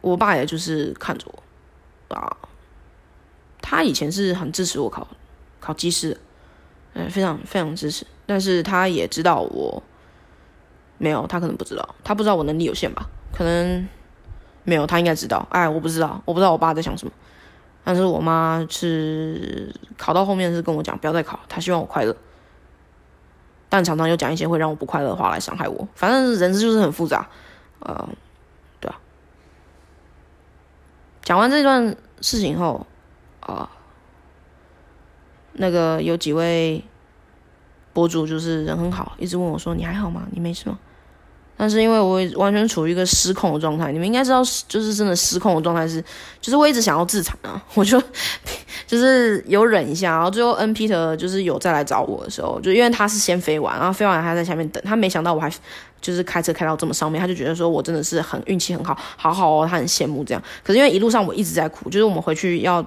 [0.02, 2.36] 我爸也就是看着我啊，
[3.62, 5.08] 他以前是很支持我考
[5.62, 6.20] 考技师，
[6.94, 8.06] 嗯，非常非常支持。
[8.26, 9.82] 但是他也知道我
[10.98, 13.06] 没有，他可能不知道，他不知道我能力有限吧？
[13.32, 13.88] 可能
[14.66, 15.48] 没有，他应该知道。
[15.50, 17.14] 哎，我不知道，我不知道我爸在想什么。
[17.86, 22.14] 但是我妈是考到后面是跟我讲，不要再考，她希望我快乐。
[23.74, 27.26] 但常常又讲一些会让我不快乐的话来伤害我，反正人就是很复杂，
[27.80, 28.10] 呃，
[28.82, 29.00] 对啊。
[31.24, 32.86] 讲完这段事情后，
[33.40, 33.72] 啊，
[35.54, 36.84] 那个有几位
[37.94, 40.28] 博主就是人很好，一直问我说：“你还好吗？
[40.32, 40.78] 你没事吗？”
[41.62, 46.04] 但是因为我完全处于一个失控的状态，你们应该知道，就是真的失控的状态是，
[46.42, 48.02] 就是我一直想要自残啊， 我就
[48.88, 55.48] 就是有忍一下，然后最后 N Peter 就是有再来找我的时候，就因为他是先飞完，然后飞完他在下面等，他没想到我还
[56.02, 60.42] 就是开车开到这么上面，他就觉得说我真的是很运气很好，好好哦，他很羡慕这样。
[60.64, 62.84] 可是因为一路上我一直在哭，就是我们回去要。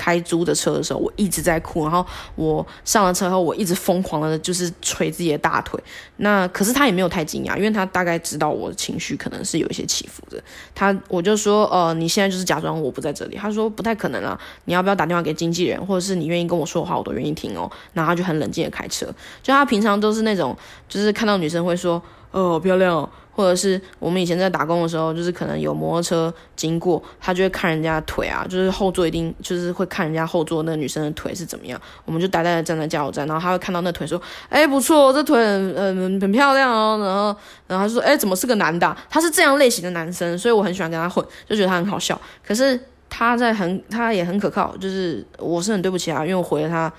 [0.00, 5.78] 开租的车的时候，我一直在哭，然后我上了车后，我一直疯狂的，就是捶自己的大腿。
[6.16, 10.42] 那可是他也没有太惊讶，因为他大概知道我的情绪可能是有一些起伏的。
[10.74, 13.36] 他我就说，呃，你现在就是假装我不在这里。
[13.36, 17.70] 他说不太可能啊，你要不要打电话给经纪人，或者是你愿意跟我说话，我都愿意听哦。
[17.92, 19.04] 然后他就很冷静的开车，
[19.42, 20.56] 就他平常都是那种，
[20.88, 23.10] 就是看到女生会说，哦，漂亮哦。
[23.32, 31.80] 或者是我们以前在打工的时候，就是可能有摩托车经过，他就会看人家腿啊，就是后座一定就是会看人家后座那女生的腿是怎么样。
[32.04, 34.20] 我们就呆呆的站在加油站，然后他会看到那腿说
[34.50, 37.36] ：“哎，不错，这腿很很很漂亮哦。”然后
[37.68, 38.96] 然后他说：“哎，怎么是个男的？
[39.08, 42.20] 他是这样类型的男生，所以我很喜欢跟他混，就觉得他很好笑。
[42.46, 42.78] 可是
[43.08, 46.92] 他在很他也很可靠，就是我是很对不起他，因为我毁了他，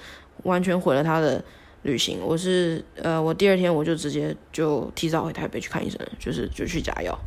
[0.43, 1.43] 完全毁了他的。”
[1.83, 7.17] 旅行，我是呃，我第二天我就直接就提早回台北去看医生，就是就去加药，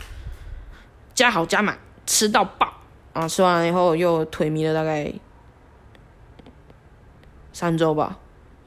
[1.12, 1.76] 加好加满，
[2.06, 2.72] 吃到爆
[3.12, 3.26] 啊！
[3.26, 5.12] 吃完了以后又腿迷了大概
[7.52, 8.16] 三周吧，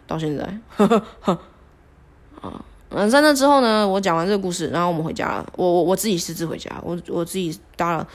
[0.06, 1.40] 到现在，呵呵呵
[2.42, 8.06] 啊，嗯，在那之后呢，我讲完这个故事，然后我们回家了，我我我自己私自回家，我我自己搭了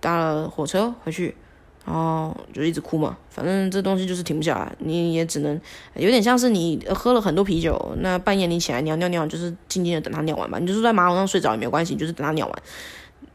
[0.00, 1.36] 搭了火车回去，
[1.84, 5.60] 然后就一直哭嘛，反正这东西就是停不下来，你也只能
[5.96, 12.62] 有点像是你喝了很多啤酒，那半夜你起来你要尿尿，就是静静的等他尿完吧，你就是在马桶上睡着也没有关系，就是等他尿完，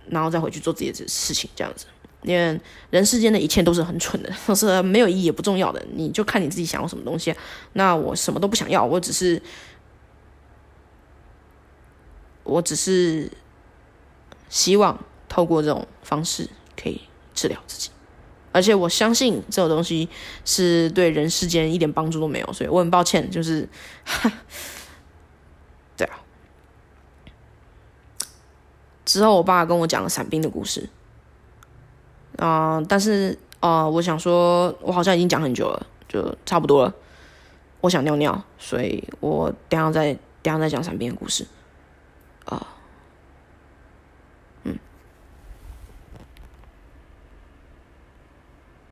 [0.09, 1.85] 然后再回去做自己的事情，这样子。
[2.23, 7.33] 因为人世间的一切都是很蠢的，都 是没有意义也不重要的，你就看你自己想要什么东西。
[7.73, 9.41] 那我什么都不想要，我只是，
[12.43, 13.31] 我只是
[14.49, 17.01] 希望透过这种方式可以
[17.35, 17.91] 治疗自己。
[18.57, 20.09] 而且我相信这种东西
[20.43, 23.69] 是对人世间一点帮助都没有，所以我很抱歉，就是，
[25.95, 26.17] 对啊。
[29.05, 30.89] 之后我爸跟我讲了伞兵的故事，
[32.37, 36.91] 啊，但是啊，我想说，我好像已经讲很久了，就差不多了。
[37.81, 41.45] 我想尿尿，所以我等下再等下再讲伞兵的故事，
[42.45, 42.73] 啊。